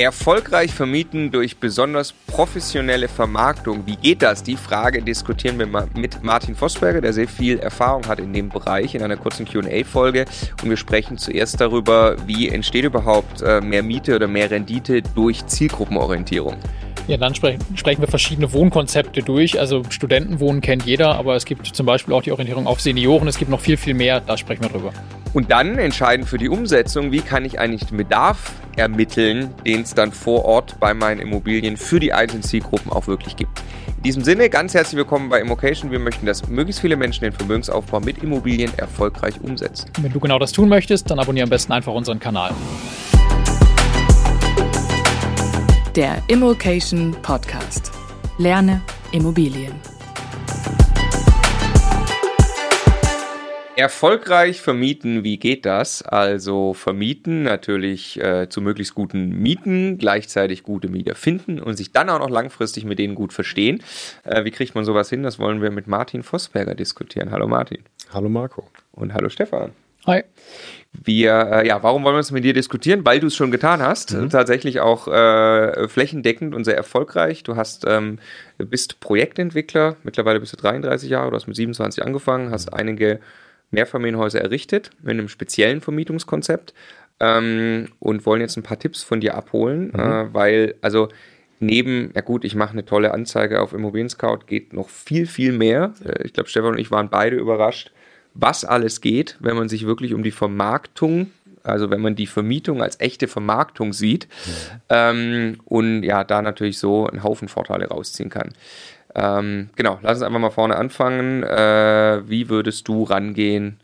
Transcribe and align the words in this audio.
Erfolgreich 0.00 0.72
vermieten 0.72 1.30
durch 1.30 1.58
besonders 1.58 2.14
professionelle 2.26 3.06
Vermarktung. 3.06 3.86
Wie 3.86 3.96
geht 3.96 4.22
das? 4.22 4.42
Die 4.42 4.56
Frage 4.56 5.02
diskutieren 5.02 5.58
wir 5.58 5.66
mit 5.94 6.22
Martin 6.22 6.56
Vosberger, 6.56 7.02
der 7.02 7.12
sehr 7.12 7.28
viel 7.28 7.58
Erfahrung 7.58 8.06
hat 8.08 8.18
in 8.18 8.32
dem 8.32 8.48
Bereich, 8.48 8.94
in 8.94 9.02
einer 9.02 9.18
kurzen 9.18 9.44
QA-Folge. 9.44 10.24
Und 10.62 10.70
wir 10.70 10.78
sprechen 10.78 11.18
zuerst 11.18 11.60
darüber, 11.60 12.16
wie 12.26 12.48
entsteht 12.48 12.86
überhaupt 12.86 13.42
äh, 13.42 13.60
mehr 13.60 13.82
Miete 13.82 14.16
oder 14.16 14.26
mehr 14.26 14.50
Rendite 14.50 15.02
durch 15.02 15.44
Zielgruppenorientierung. 15.46 16.56
Ja, 17.08 17.16
dann 17.16 17.34
sprechen, 17.34 17.60
sprechen 17.74 18.00
wir 18.00 18.08
verschiedene 18.08 18.52
Wohnkonzepte 18.52 19.22
durch. 19.22 19.58
Also 19.58 19.82
Studentenwohnen 19.88 20.60
kennt 20.60 20.84
jeder, 20.84 21.16
aber 21.16 21.34
es 21.34 21.44
gibt 21.44 21.66
zum 21.66 21.86
Beispiel 21.86 22.14
auch 22.14 22.22
die 22.22 22.32
Orientierung 22.32 22.66
auf 22.66 22.80
Senioren. 22.80 23.26
Es 23.28 23.38
gibt 23.38 23.50
noch 23.50 23.60
viel, 23.60 23.76
viel 23.76 23.94
mehr. 23.94 24.20
Da 24.20 24.36
sprechen 24.36 24.62
wir 24.62 24.70
drüber. 24.70 24.92
Und 25.32 25.50
dann 25.50 25.78
entscheiden 25.78 26.26
für 26.26 26.38
die 26.38 26.48
Umsetzung, 26.48 27.12
wie 27.12 27.20
kann 27.20 27.44
ich 27.44 27.58
eigentlich 27.60 27.88
den 27.88 27.96
Bedarf 27.96 28.52
ermitteln, 28.76 29.50
den 29.64 29.82
es 29.82 29.94
dann 29.94 30.12
vor 30.12 30.44
Ort 30.44 30.78
bei 30.80 30.94
meinen 30.94 31.20
Immobilien 31.20 31.76
für 31.76 32.00
die 32.00 32.12
einzelnen 32.12 32.42
Zielgruppen 32.42 32.90
auch 32.90 33.06
wirklich 33.06 33.36
gibt. 33.36 33.60
In 33.98 34.04
diesem 34.04 34.24
Sinne, 34.24 34.48
ganz 34.48 34.74
herzlich 34.74 34.96
willkommen 34.96 35.28
bei 35.28 35.40
Immocation. 35.40 35.90
Wir 35.90 35.98
möchten, 35.98 36.26
dass 36.26 36.48
möglichst 36.48 36.80
viele 36.80 36.96
Menschen 36.96 37.22
den 37.22 37.32
Vermögensaufbau 37.32 38.00
mit 38.00 38.22
Immobilien 38.22 38.72
erfolgreich 38.78 39.34
umsetzen. 39.42 39.90
Wenn 40.00 40.12
du 40.12 40.18
genau 40.18 40.38
das 40.38 40.52
tun 40.52 40.68
möchtest, 40.68 41.10
dann 41.10 41.18
abonniere 41.18 41.44
am 41.44 41.50
besten 41.50 41.72
einfach 41.72 41.92
unseren 41.92 42.18
Kanal. 42.18 42.52
Der 45.96 46.22
Immokation 46.28 47.16
Podcast. 47.20 47.90
Lerne 48.38 48.80
Immobilien. 49.10 49.72
Erfolgreich 53.74 54.60
vermieten, 54.60 55.24
wie 55.24 55.36
geht 55.38 55.66
das? 55.66 56.02
Also 56.02 56.74
vermieten 56.74 57.42
natürlich 57.42 58.22
äh, 58.22 58.48
zu 58.48 58.60
möglichst 58.60 58.94
guten 58.94 59.30
Mieten, 59.30 59.98
gleichzeitig 59.98 60.62
gute 60.62 60.86
Mieter 60.86 61.16
finden 61.16 61.58
und 61.58 61.74
sich 61.74 61.90
dann 61.90 62.08
auch 62.08 62.20
noch 62.20 62.30
langfristig 62.30 62.84
mit 62.84 63.00
denen 63.00 63.16
gut 63.16 63.32
verstehen. 63.32 63.82
Äh, 64.22 64.44
wie 64.44 64.52
kriegt 64.52 64.76
man 64.76 64.84
sowas 64.84 65.10
hin? 65.10 65.24
Das 65.24 65.40
wollen 65.40 65.60
wir 65.60 65.72
mit 65.72 65.88
Martin 65.88 66.22
Vossberger 66.22 66.76
diskutieren. 66.76 67.32
Hallo 67.32 67.48
Martin. 67.48 67.82
Hallo 68.14 68.28
Marco. 68.28 68.68
Und 68.92 69.12
hallo 69.12 69.28
Stefan. 69.28 69.72
Hi. 70.06 70.24
Wir, 70.92 71.32
äh, 71.52 71.66
ja, 71.68 71.82
warum 71.82 72.02
wollen 72.04 72.16
wir 72.16 72.20
es 72.20 72.32
mit 72.32 72.42
dir 72.42 72.52
diskutieren? 72.52 73.04
Weil 73.04 73.20
du 73.20 73.28
es 73.28 73.36
schon 73.36 73.50
getan 73.50 73.80
hast. 73.80 74.12
Mhm. 74.12 74.30
Tatsächlich 74.30 74.80
auch 74.80 75.06
äh, 75.06 75.88
flächendeckend 75.88 76.54
und 76.54 76.64
sehr 76.64 76.76
erfolgreich. 76.76 77.42
Du 77.44 77.56
hast, 77.56 77.84
ähm, 77.86 78.18
bist 78.58 79.00
Projektentwickler. 79.00 79.96
Mittlerweile 80.02 80.40
bist 80.40 80.52
du 80.52 80.56
33 80.56 81.08
Jahre. 81.08 81.30
Du 81.30 81.36
hast 81.36 81.46
mit 81.46 81.56
27 81.56 82.04
angefangen, 82.04 82.50
hast 82.50 82.72
mhm. 82.72 82.78
einige 82.78 83.20
Mehrfamilienhäuser 83.70 84.40
errichtet 84.40 84.90
mit 85.00 85.12
einem 85.12 85.28
speziellen 85.28 85.80
Vermietungskonzept 85.80 86.74
ähm, 87.20 87.88
und 88.00 88.26
wollen 88.26 88.40
jetzt 88.40 88.56
ein 88.56 88.62
paar 88.62 88.78
Tipps 88.78 89.02
von 89.02 89.20
dir 89.20 89.34
abholen, 89.34 89.92
mhm. 89.92 90.00
äh, 90.00 90.34
weil, 90.34 90.74
also 90.80 91.08
neben, 91.60 92.10
ja 92.14 92.22
gut, 92.22 92.44
ich 92.44 92.54
mache 92.54 92.72
eine 92.72 92.84
tolle 92.84 93.12
Anzeige 93.12 93.60
auf 93.60 93.72
Immobilien 93.72 94.08
Scout, 94.08 94.40
geht 94.46 94.72
noch 94.72 94.88
viel, 94.88 95.26
viel 95.26 95.52
mehr. 95.52 95.92
Äh, 96.04 96.24
ich 96.24 96.32
glaube, 96.32 96.48
Stefan 96.48 96.72
und 96.72 96.78
ich 96.78 96.90
waren 96.90 97.10
beide 97.10 97.36
überrascht, 97.36 97.92
was 98.34 98.64
alles 98.64 99.00
geht, 99.00 99.36
wenn 99.40 99.56
man 99.56 99.68
sich 99.68 99.86
wirklich 99.86 100.14
um 100.14 100.22
die 100.22 100.30
Vermarktung, 100.30 101.30
also 101.62 101.90
wenn 101.90 102.00
man 102.00 102.14
die 102.14 102.26
Vermietung 102.26 102.82
als 102.82 103.00
echte 103.00 103.28
Vermarktung 103.28 103.92
sieht 103.92 104.28
mhm. 104.28 104.80
ähm, 104.88 105.60
und 105.64 106.02
ja, 106.02 106.24
da 106.24 106.42
natürlich 106.42 106.78
so 106.78 107.06
einen 107.06 107.22
Haufen 107.22 107.48
Vorteile 107.48 107.88
rausziehen 107.88 108.30
kann. 108.30 108.54
Ähm, 109.14 109.70
genau, 109.76 109.98
lass 110.02 110.18
uns 110.18 110.22
einfach 110.22 110.40
mal 110.40 110.50
vorne 110.50 110.76
anfangen. 110.76 111.42
Äh, 111.42 112.22
wie 112.28 112.48
würdest 112.48 112.86
du 112.88 113.02
rangehen 113.02 113.80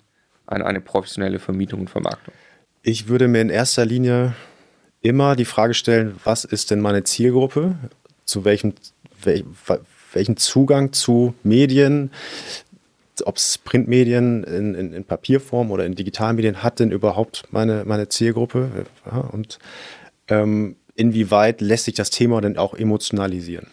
an 0.46 0.62
eine 0.62 0.80
professionelle 0.80 1.38
Vermietung 1.38 1.80
und 1.80 1.90
Vermarktung? 1.90 2.32
Ich 2.82 3.08
würde 3.08 3.26
mir 3.26 3.40
in 3.40 3.50
erster 3.50 3.84
Linie 3.84 4.34
immer 5.00 5.36
die 5.36 5.44
Frage 5.44 5.74
stellen, 5.74 6.16
was 6.24 6.44
ist 6.44 6.70
denn 6.70 6.80
meine 6.80 7.02
Zielgruppe? 7.04 7.74
Zu 8.24 8.44
welchem, 8.44 8.74
wel, 9.22 9.44
welchen 10.12 10.36
Zugang 10.36 10.92
zu 10.92 11.34
Medien, 11.42 12.10
ob 13.24 13.36
es 13.36 13.58
Printmedien 13.58 14.44
in, 14.44 14.74
in, 14.74 14.92
in, 14.92 15.04
Papierform 15.04 15.70
oder 15.70 15.86
in 15.86 15.94
Digitalmedien 15.94 16.62
hat 16.62 16.80
denn 16.80 16.90
überhaupt 16.90 17.44
meine, 17.50 17.84
meine 17.86 18.08
Zielgruppe? 18.08 18.86
Ja, 19.06 19.18
und 19.18 19.58
ähm, 20.28 20.76
inwieweit 20.94 21.60
lässt 21.60 21.84
sich 21.84 21.94
das 21.94 22.10
Thema 22.10 22.40
denn 22.40 22.58
auch 22.58 22.74
emotionalisieren? 22.74 23.68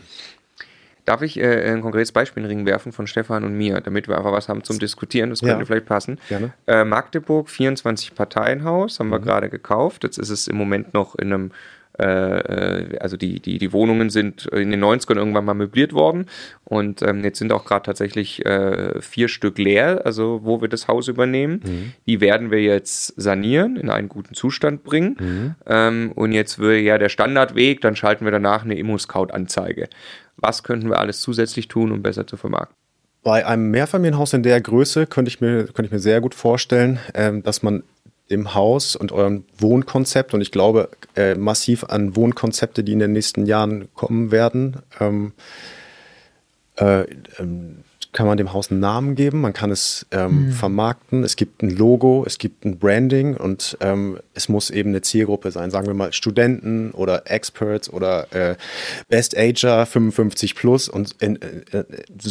Darf 1.05 1.21
ich 1.21 1.37
äh, 1.37 1.69
ein 1.69 1.81
konkretes 1.81 2.13
Beispiel 2.13 2.43
in 2.43 2.49
den 2.49 2.57
Ring 2.59 2.65
werfen 2.65 2.93
von 2.93 3.07
Stefan 3.07 3.43
und 3.43 3.57
mir, 3.57 3.81
damit 3.81 4.07
wir 4.07 4.17
einfach 4.17 4.31
was 4.31 4.47
haben 4.47 4.63
zum 4.63 4.79
Diskutieren? 4.79 5.31
Das 5.31 5.41
könnte 5.41 5.59
ja. 5.59 5.65
vielleicht 5.65 5.85
passen. 5.85 6.17
Äh, 6.65 6.85
Magdeburg, 6.85 7.49
24 7.49 8.15
Parteienhaus, 8.15 8.99
haben 8.99 9.07
mhm. 9.07 9.11
wir 9.11 9.19
gerade 9.19 9.49
gekauft. 9.49 10.03
Jetzt 10.03 10.17
ist 10.17 10.29
es 10.29 10.47
im 10.47 10.55
Moment 10.55 10.93
noch 10.93 11.15
in 11.15 11.33
einem 11.33 11.51
äh, 11.99 12.05
äh, 12.05 12.97
also 12.99 13.17
die, 13.17 13.39
die, 13.39 13.57
die 13.59 13.71
Wohnungen 13.71 14.09
sind 14.09 14.47
in 14.47 14.71
den 14.71 14.83
90ern 14.83 15.15
irgendwann 15.15 15.45
mal 15.45 15.53
möbliert 15.53 15.93
worden 15.93 16.25
und 16.63 17.01
ähm, 17.03 17.23
jetzt 17.23 17.39
sind 17.39 17.51
auch 17.51 17.65
gerade 17.65 17.85
tatsächlich 17.85 18.45
äh, 18.45 18.99
vier 19.01 19.27
Stück 19.27 19.57
leer, 19.57 20.01
also 20.05 20.41
wo 20.43 20.61
wir 20.61 20.69
das 20.69 20.87
Haus 20.87 21.07
übernehmen. 21.07 21.61
Mhm. 21.63 21.93
Die 22.07 22.19
werden 22.19 22.49
wir 22.49 22.61
jetzt 22.61 23.13
sanieren, 23.21 23.75
in 23.75 23.89
einen 23.89 24.09
guten 24.09 24.33
Zustand 24.33 24.83
bringen 24.83 25.17
mhm. 25.19 25.55
ähm, 25.67 26.11
und 26.15 26.31
jetzt 26.31 26.57
würde 26.57 26.79
ja 26.79 26.97
der 26.97 27.09
Standardweg, 27.09 27.81
dann 27.81 27.95
schalten 27.95 28.25
wir 28.25 28.31
danach 28.31 28.63
eine 28.63 28.75
Immo-Scout-Anzeige. 28.75 29.87
Was 30.37 30.63
könnten 30.63 30.89
wir 30.89 30.99
alles 30.99 31.21
zusätzlich 31.21 31.67
tun, 31.67 31.91
um 31.91 32.01
besser 32.01 32.25
zu 32.25 32.37
vermarkten? 32.37 32.75
Bei 33.23 33.45
einem 33.45 33.71
Mehrfamilienhaus 33.71 34.33
in 34.33 34.43
der 34.43 34.59
Größe 34.59 35.07
könnte 35.07 35.29
ich 35.29 35.39
mir, 35.39 35.65
könnte 35.65 35.85
ich 35.85 35.91
mir 35.91 35.99
sehr 35.99 36.19
gut 36.19 36.35
vorstellen, 36.35 36.99
ähm, 37.13 37.41
dass 37.41 37.63
man 37.63 37.83
dem 38.29 38.53
Haus 38.53 38.95
und 38.95 39.11
eurem 39.11 39.45
Wohnkonzept. 39.57 40.33
Und 40.33 40.41
ich 40.41 40.51
glaube 40.51 40.89
äh, 41.15 41.35
massiv 41.35 41.83
an 41.85 42.15
Wohnkonzepte, 42.15 42.83
die 42.83 42.93
in 42.93 42.99
den 42.99 43.11
nächsten 43.11 43.45
Jahren 43.45 43.89
kommen 43.93 44.31
werden, 44.31 44.77
ähm, 44.99 45.33
äh, 46.77 47.03
ähm, 47.39 47.83
kann 48.13 48.27
man 48.27 48.37
dem 48.37 48.53
Haus 48.53 48.71
einen 48.71 48.79
Namen 48.79 49.15
geben, 49.15 49.41
man 49.41 49.53
kann 49.53 49.71
es 49.71 50.05
ähm, 50.11 50.47
mhm. 50.47 50.51
vermarkten, 50.51 51.23
es 51.23 51.35
gibt 51.35 51.63
ein 51.63 51.71
Logo, 51.71 52.23
es 52.25 52.37
gibt 52.37 52.63
ein 52.63 52.77
Branding 52.77 53.35
und 53.35 53.77
ähm, 53.81 54.19
es 54.33 54.49
muss 54.49 54.69
eben 54.69 54.89
eine 54.89 55.01
Zielgruppe 55.01 55.51
sein, 55.51 55.71
sagen 55.71 55.87
wir 55.87 55.93
mal 55.93 56.13
Studenten 56.13 56.91
oder 56.91 57.29
Experts 57.29 57.91
oder 57.91 58.31
äh, 58.33 58.55
Best 59.09 59.37
Ager 59.37 59.85
55 59.85 60.55
plus 60.55 60.87
und 60.87 61.15
in, 61.19 61.41
äh, 61.41 61.83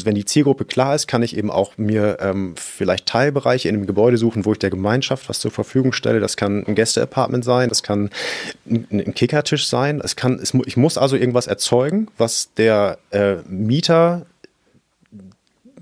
wenn 0.04 0.14
die 0.14 0.24
Zielgruppe 0.24 0.64
klar 0.64 0.94
ist, 0.94 1.08
kann 1.08 1.22
ich 1.22 1.36
eben 1.36 1.50
auch 1.50 1.76
mir 1.76 2.18
ähm, 2.20 2.54
vielleicht 2.56 3.06
Teilbereiche 3.06 3.68
in 3.68 3.74
einem 3.74 3.86
Gebäude 3.86 4.16
suchen, 4.16 4.44
wo 4.44 4.52
ich 4.52 4.58
der 4.58 4.70
Gemeinschaft 4.70 5.28
was 5.28 5.40
zur 5.40 5.50
Verfügung 5.50 5.92
stelle. 5.92 6.20
Das 6.20 6.36
kann 6.36 6.64
ein 6.64 6.74
Gästeapartment 6.74 7.44
sein, 7.44 7.68
das 7.68 7.82
kann 7.82 8.10
ein, 8.70 8.86
ein 8.90 9.14
Kickertisch 9.14 9.66
sein, 9.66 10.00
es 10.02 10.16
kann, 10.16 10.38
es, 10.40 10.54
ich 10.66 10.76
muss 10.76 10.96
also 10.96 11.16
irgendwas 11.16 11.48
erzeugen, 11.48 12.08
was 12.16 12.54
der 12.54 12.98
äh, 13.10 13.36
Mieter 13.48 14.26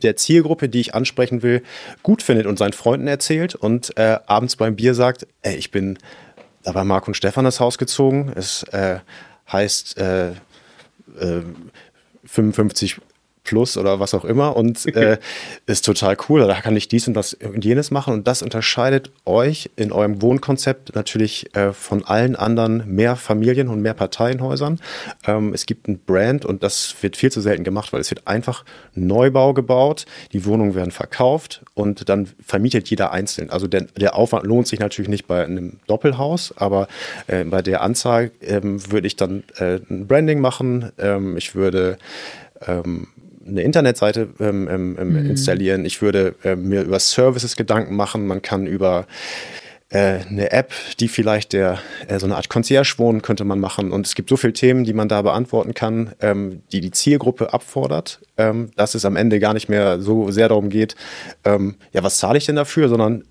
der 0.01 0.17
Zielgruppe, 0.17 0.69
die 0.69 0.81
ich 0.81 0.95
ansprechen 0.95 1.43
will, 1.43 1.63
gut 2.03 2.23
findet 2.23 2.47
und 2.47 2.59
seinen 2.59 2.73
Freunden 2.73 3.07
erzählt 3.07 3.55
und 3.55 3.97
äh, 3.97 4.19
abends 4.27 4.57
beim 4.57 4.77
Bier 4.77 4.95
sagt, 4.95 5.27
ey, 5.43 5.57
ich 5.57 5.71
bin 5.71 5.99
da 6.63 6.73
bei 6.73 6.85
Marc 6.85 7.09
und 7.09 7.15
Stefan 7.15 7.45
das 7.45 7.61
Haus 7.61 7.79
gezogen. 7.79 8.33
Es 8.35 8.63
äh, 8.65 8.99
heißt 9.51 9.99
äh, 9.99 10.33
55 12.25 12.97
äh, 12.97 13.01
Plus 13.45 13.77
oder 13.77 14.01
was 14.01 14.15
auch 14.15 14.25
immer 14.25 14.57
und 14.57 14.87
äh, 14.97 15.19
ist 15.67 15.85
total 15.85 16.17
cool. 16.29 16.47
Da 16.47 16.61
kann 16.61 16.77
ich 16.77 16.89
dies 16.89 17.09
und 17.09 17.15
das 17.15 17.35
und 17.35 17.65
jenes 17.65 17.91
machen 17.91 18.15
und 18.15 18.27
das 18.27 18.43
unterscheidet 18.43 19.11
euch 19.25 19.71
in 19.77 19.93
eurem 19.93 20.23
Wohnkonzept 20.23 20.95
natürlich 20.95 21.55
äh, 21.55 21.73
von 21.73 22.05
allen 22.05 22.37
anderen 22.37 22.83
mehr 22.87 23.17
Familien 23.17 23.69
und 23.69 23.81
mehr 23.81 23.95
Parteienhäusern. 23.95 24.81
Ähm, 25.27 25.53
es 25.55 25.67
gibt 25.67 25.89
ein 25.89 25.99
Brand 25.99 26.45
und 26.45 26.63
das 26.63 26.95
wird 27.01 27.17
viel 27.17 27.33
zu 27.33 27.41
selten 27.41 27.65
gemacht, 27.65 27.93
weil 27.93 28.01
es 28.01 28.11
wird 28.11 28.27
einfach 28.27 28.65
Neubau 28.95 29.55
gebaut, 29.55 30.07
die 30.33 30.45
Wohnungen 30.45 30.75
werden 30.75 30.91
verkauft 30.91 31.63
und 31.75 32.09
dann 32.09 32.29
vermietet 32.45 32.89
jeder 32.91 33.13
einzeln. 33.13 33.51
Also 33.51 33.67
der, 33.67 33.83
der 33.83 34.17
Aufwand 34.17 34.45
lohnt 34.45 34.67
sich 34.67 34.81
natürlich 34.81 35.09
nicht 35.09 35.27
bei 35.27 35.45
einem 35.45 35.79
Doppelhaus, 35.87 36.55
aber 36.57 36.89
äh, 37.27 37.45
bei 37.45 37.63
der 37.63 37.83
Anzahl 37.83 38.31
ähm, 38.43 38.91
würde 38.91 39.07
ich 39.07 39.17
dann 39.17 39.45
äh, 39.57 39.81
ein 39.89 40.07
Branding 40.07 40.41
machen. 40.41 40.93
Ähm, 40.99 41.37
ich 41.37 41.55
würde 41.55 41.99
ähm, 42.67 43.09
eine 43.51 43.63
Internetseite 43.63 44.29
ähm, 44.41 44.69
ähm, 44.71 44.97
ähm, 44.99 45.09
mhm. 45.11 45.31
installieren. 45.31 45.85
Ich 45.85 46.01
würde 46.03 46.35
äh, 46.45 46.57
mir 46.57 46.83
über 46.83 46.99
Services 46.99 47.57
Gedanken 47.57 47.97
machen. 47.97 48.27
Man 48.27 48.43
kann 48.43 48.67
über 48.67 49.07
äh, 49.91 50.21
eine 50.29 50.53
App, 50.53 50.73
die 51.01 51.09
vielleicht 51.09 51.53
der 51.53 51.81
äh, 52.07 52.19
so 52.19 52.27
eine 52.27 52.37
Art 52.37 52.49
Concierge 52.49 52.95
wohnen 52.99 53.23
könnte 53.23 53.45
man 53.45 53.59
machen. 53.59 53.91
Und 53.91 54.07
es 54.07 54.15
gibt 54.15 54.29
so 54.29 54.37
viele 54.37 54.53
Themen, 54.53 54.85
die 54.85 54.93
man 54.93 55.09
da 55.09 55.23
beantworten 55.23 55.75
kann, 55.75 56.13
ähm, 56.21 56.63
die 56.73 56.81
die 56.81 56.93
Zielgruppe 56.93 57.53
abfordert, 57.53 58.21
ähm, 58.37 58.71
dass 58.77 58.95
es 58.95 59.05
am 59.05 59.17
Ende 59.17 59.41
gar 59.41 59.53
nicht 59.53 59.69
mehr 59.69 60.01
so 60.01 60.31
sehr 60.31 60.49
darum 60.49 60.71
geht, 60.71 60.95
ähm, 61.45 61.75
ja, 61.93 62.03
was 62.03 62.19
zahle 62.19 62.39
ich 62.39 62.47
denn 62.47 62.57
dafür, 62.57 62.89
sondern 62.89 63.25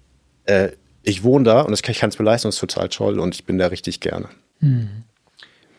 äh, 0.45 0.69
ich 1.03 1.23
wohne 1.23 1.45
da 1.45 1.61
und 1.61 1.71
das 1.71 1.81
kann, 1.81 1.93
ich 1.93 1.99
kann 1.99 2.09
es 2.09 2.17
beleisten, 2.17 2.49
das 2.49 2.55
ist 2.55 2.61
total 2.61 2.89
toll 2.89 3.19
und 3.19 3.33
ich 3.35 3.45
bin 3.45 3.57
da 3.57 3.67
richtig 3.67 4.01
gerne. 4.01 4.27
Mhm. 4.59 5.03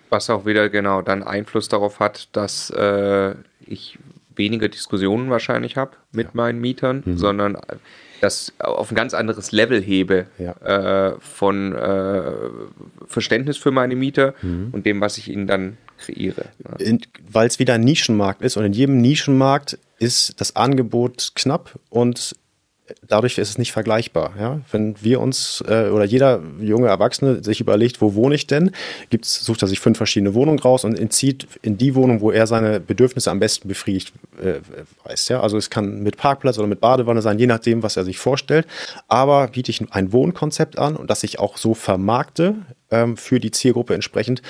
Was 0.09 0.31
auch 0.31 0.45
wieder 0.45 0.71
genau 0.71 1.03
dann 1.03 1.23
Einfluss 1.23 1.69
darauf 1.69 2.01
hat, 2.01 2.29
dass 2.33 2.71
äh, 2.71 3.35
ich 3.67 3.99
weniger 4.37 4.69
Diskussionen 4.69 5.31
wahrscheinlich 5.31 5.77
habe 5.77 5.93
mit 6.13 6.29
ja. 6.29 6.33
meinen 6.35 6.61
Mietern, 6.61 7.03
mhm. 7.05 7.17
sondern 7.17 7.57
das 8.21 8.53
auf 8.59 8.91
ein 8.91 8.95
ganz 8.95 9.15
anderes 9.15 9.53
Level 9.53 9.81
hebe 9.81 10.27
ja. 10.39 10.53
äh, 11.13 11.17
von 11.21 11.75
äh, 11.75 12.33
Verständnis 13.07 13.57
für 13.57 13.71
meine 13.71 13.97
Mieter 13.97 14.35
mhm. 14.43 14.69
und 14.73 14.87
dem, 14.87 15.01
was 15.01 15.19
ich 15.19 15.29
ihnen 15.31 15.47
dann 15.47 15.79
kreiere. 15.99 16.47
Ja. 16.79 16.97
Weil 17.31 17.47
es 17.47 17.59
wieder 17.59 17.75
ein 17.75 17.81
Nischenmarkt 17.83 18.43
ist 18.43 18.57
und 18.57 18.65
in 18.65 18.73
jedem 18.73 19.01
Nischenmarkt 19.01 19.79
ist 19.99 20.41
das 20.41 20.57
Angebot 20.57 21.33
knapp 21.35 21.79
und 21.89 22.35
dadurch 23.07 23.39
ist 23.39 23.51
es 23.51 23.59
nicht 23.59 23.73
vergleichbar. 23.73 24.35
Ja? 24.39 24.61
Wenn 24.71 24.95
wir 25.01 25.21
uns 25.21 25.63
äh, 25.67 25.89
oder 25.89 26.05
jeder 26.05 26.43
junge 26.61 26.89
Erwachsene 26.89 27.43
sich 27.43 27.61
überlegt, 27.61 28.01
wo 28.01 28.15
wohne 28.15 28.35
ich 28.35 28.47
denn, 28.47 28.71
gibt's, 29.11 29.45
sucht 29.45 29.63
er 29.63 29.69
sich 29.69 29.81
fünf 29.81 29.97
verschiedene 29.97 30.35
Wohnungen 30.35 30.59
raus 30.59 30.85
und 30.85 30.99
entzieht 30.99 31.47
in 31.63 31.79
die 31.79 31.95
Wohnung, 31.95 32.21
wo 32.21 32.31
er 32.31 32.47
seine 32.47 32.81
Bedürfnisse 32.81 33.31
am 33.31 33.41
besten 33.41 33.69
befriedigt 33.69 34.13
äh, 34.43 34.61
weiß. 35.05 35.29
Ja? 35.29 35.41
Also 35.41 35.57
es 35.57 35.71
kann 35.71 36.03
mit 36.03 36.17
Parkplatz 36.17 36.59
oder 36.59 36.69
mit 36.69 36.81
Badewanne 36.81 37.23
sein, 37.23 37.39
je 37.39 37.47
nachdem, 37.47 37.83
was 37.83 37.97
er 37.97 38.05
sich 38.05 38.19
vorstellt. 38.19 38.67
Aber 39.09 39.49
biete 39.49 39.71
ich 39.71 39.81
ein 39.93 40.13
Wohnkonzept 40.13 40.79
an 40.79 40.97
und 40.97 41.11
das 41.11 41.23
ich 41.25 41.39
auch 41.39 41.57
so 41.57 41.75
vermarkte 41.75 42.55
ähm, 42.91 43.17
für 43.17 43.41
die 43.41 43.51
Zielgruppe 43.51 43.95
entsprechend, 43.95 44.43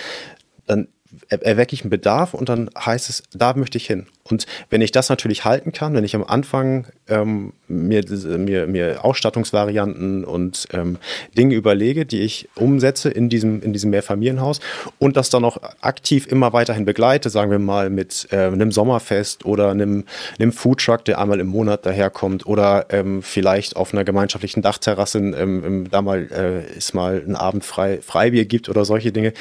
dann 0.67 0.89
erwecke 1.29 1.75
ich 1.75 1.83
einen 1.83 1.91
Bedarf 1.91 2.35
und 2.35 2.49
dann 2.49 2.71
heißt 2.79 3.09
es, 3.09 3.23
da 3.33 3.55
möchte 3.55 3.79
ich 3.79 3.87
hin. 3.87 4.07
Und 4.25 4.47
wenn 4.69 4.81
ich 4.81 4.93
das 4.93 5.09
natürlich 5.09 5.45
halten 5.45 5.73
kann, 5.73 5.95
wenn 5.95 6.05
ich 6.05 6.15
am 6.15 6.25
Anfang 6.25 6.87
ähm, 7.11 7.53
mir, 7.69 8.05
mir, 8.39 8.67
mir 8.67 9.05
Ausstattungsvarianten 9.05 10.25
und 10.25 10.67
ähm, 10.73 10.99
Dinge 11.37 11.55
überlege, 11.55 12.07
die 12.07 12.21
ich 12.21 12.49
umsetze 12.55 13.11
in 13.11 13.29
diesem, 13.29 13.63
in 13.63 13.73
diesem 13.73 13.91
Mehrfamilienhaus 13.91 14.61
und 14.99 15.17
das 15.17 15.31
dann 15.31 15.45
auch 15.45 15.59
aktiv 15.81 16.27
immer 16.27 16.53
weiterhin 16.53 16.85
begleite, 16.85 17.31
sagen 17.31 17.51
wir 17.51 17.59
mal 17.59 17.91
mit 17.91 18.29
äh, 18.31 18.37
einem 18.37 18.73
Sommerfest 18.73 19.45
oder 19.45 19.71
einem, 19.71 20.05
einem 20.39 20.53
Foodtruck, 20.53 21.05
der 21.05 21.19
einmal 21.19 21.41
im 21.41 21.49
Monat 21.49 21.87
daherkommt 21.87 22.47
oder 22.47 22.87
ähm, 22.91 23.23
vielleicht 23.23 23.77
auf 23.77 23.93
einer 23.93 24.05
gemeinschaftlichen 24.05 24.63
Dachterrasse 24.63 25.19
ähm, 25.19 25.89
da 25.91 26.03
mal 26.03 26.29
äh, 26.33 26.77
ist 26.77 26.95
mal 26.95 27.23
ein 27.27 27.37
Abend 27.37 27.65
frei, 27.65 28.01
Freibier 28.03 28.45
gibt 28.45 28.69
oder 28.69 28.85
solche 28.85 29.13
Dinge, 29.13 29.33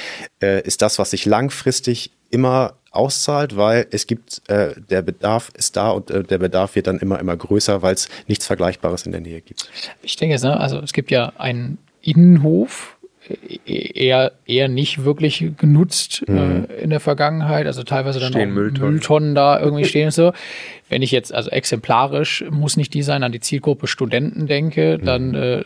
äh, 0.42 0.62
ist 0.62 0.81
das, 0.81 1.00
was 1.00 1.12
sich 1.12 1.25
langfristig 1.25 2.12
immer 2.30 2.74
auszahlt, 2.91 3.56
weil 3.56 3.88
es 3.91 4.07
gibt, 4.07 4.41
äh, 4.50 4.74
der 4.89 5.01
Bedarf 5.01 5.51
ist 5.56 5.75
da 5.75 5.91
und 5.91 6.09
äh, 6.09 6.24
der 6.24 6.38
Bedarf 6.38 6.75
wird 6.75 6.88
dann 6.88 7.00
immer, 7.00 7.19
immer 7.19 7.36
größer, 7.38 7.81
weil 7.81 7.94
es 7.94 8.09
nichts 8.27 8.47
Vergleichbares 8.47 9.06
in 9.06 9.12
der 9.12 9.21
Nähe 9.21 9.41
gibt. 9.41 9.69
Ich 10.01 10.15
denke, 10.15 10.36
also 10.36 10.80
es 10.80 10.94
gibt 10.94 11.12
ja 11.12 11.33
einen 11.38 11.77
Innenhof, 12.01 12.97
eher, 13.65 14.31
eher 14.45 14.67
nicht 14.67 15.03
wirklich 15.03 15.45
genutzt 15.57 16.23
äh, 16.27 16.31
mhm. 16.31 16.65
äh, 16.69 16.81
in 16.81 16.89
der 16.89 16.99
Vergangenheit. 16.99 17.67
Also 17.67 17.83
teilweise 17.83 18.19
dann 18.19 18.31
stehen 18.31 18.51
auch 18.51 18.55
Mülltonnen. 18.55 18.91
Mülltonnen 18.91 19.35
da 19.35 19.59
irgendwie 19.59 19.85
stehen 19.85 20.05
und 20.05 20.13
so. 20.13 20.33
Wenn 20.89 21.01
ich 21.03 21.11
jetzt 21.11 21.33
also 21.33 21.51
exemplarisch, 21.51 22.43
muss 22.49 22.75
nicht 22.75 22.93
die 22.93 23.03
sein, 23.03 23.21
an 23.21 23.31
die 23.31 23.39
Zielgruppe 23.39 23.87
Studenten 23.87 24.47
denke, 24.47 24.97
mhm. 24.99 25.05
dann 25.05 25.35
äh, 25.35 25.63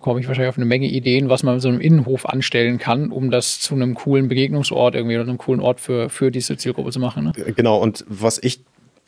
komme 0.00 0.20
ich 0.20 0.26
wahrscheinlich 0.26 0.48
auf 0.48 0.58
eine 0.58 0.66
Menge 0.66 0.88
Ideen, 0.88 1.28
was 1.28 1.42
man 1.42 1.54
in 1.54 1.60
so 1.60 1.68
einem 1.68 1.80
Innenhof 1.80 2.26
anstellen 2.26 2.78
kann, 2.78 3.10
um 3.12 3.30
das 3.30 3.60
zu 3.60 3.74
einem 3.74 3.94
coolen 3.94 4.28
Begegnungsort 4.28 4.94
irgendwie 4.94 5.16
oder 5.16 5.28
einem 5.28 5.38
coolen 5.38 5.60
Ort 5.60 5.80
für, 5.80 6.08
für 6.08 6.30
diese 6.30 6.56
Zielgruppe 6.56 6.90
zu 6.90 6.98
machen. 6.98 7.24
Ne? 7.24 7.32
Genau, 7.54 7.78
und 7.78 8.04
was 8.08 8.42
ich 8.42 8.60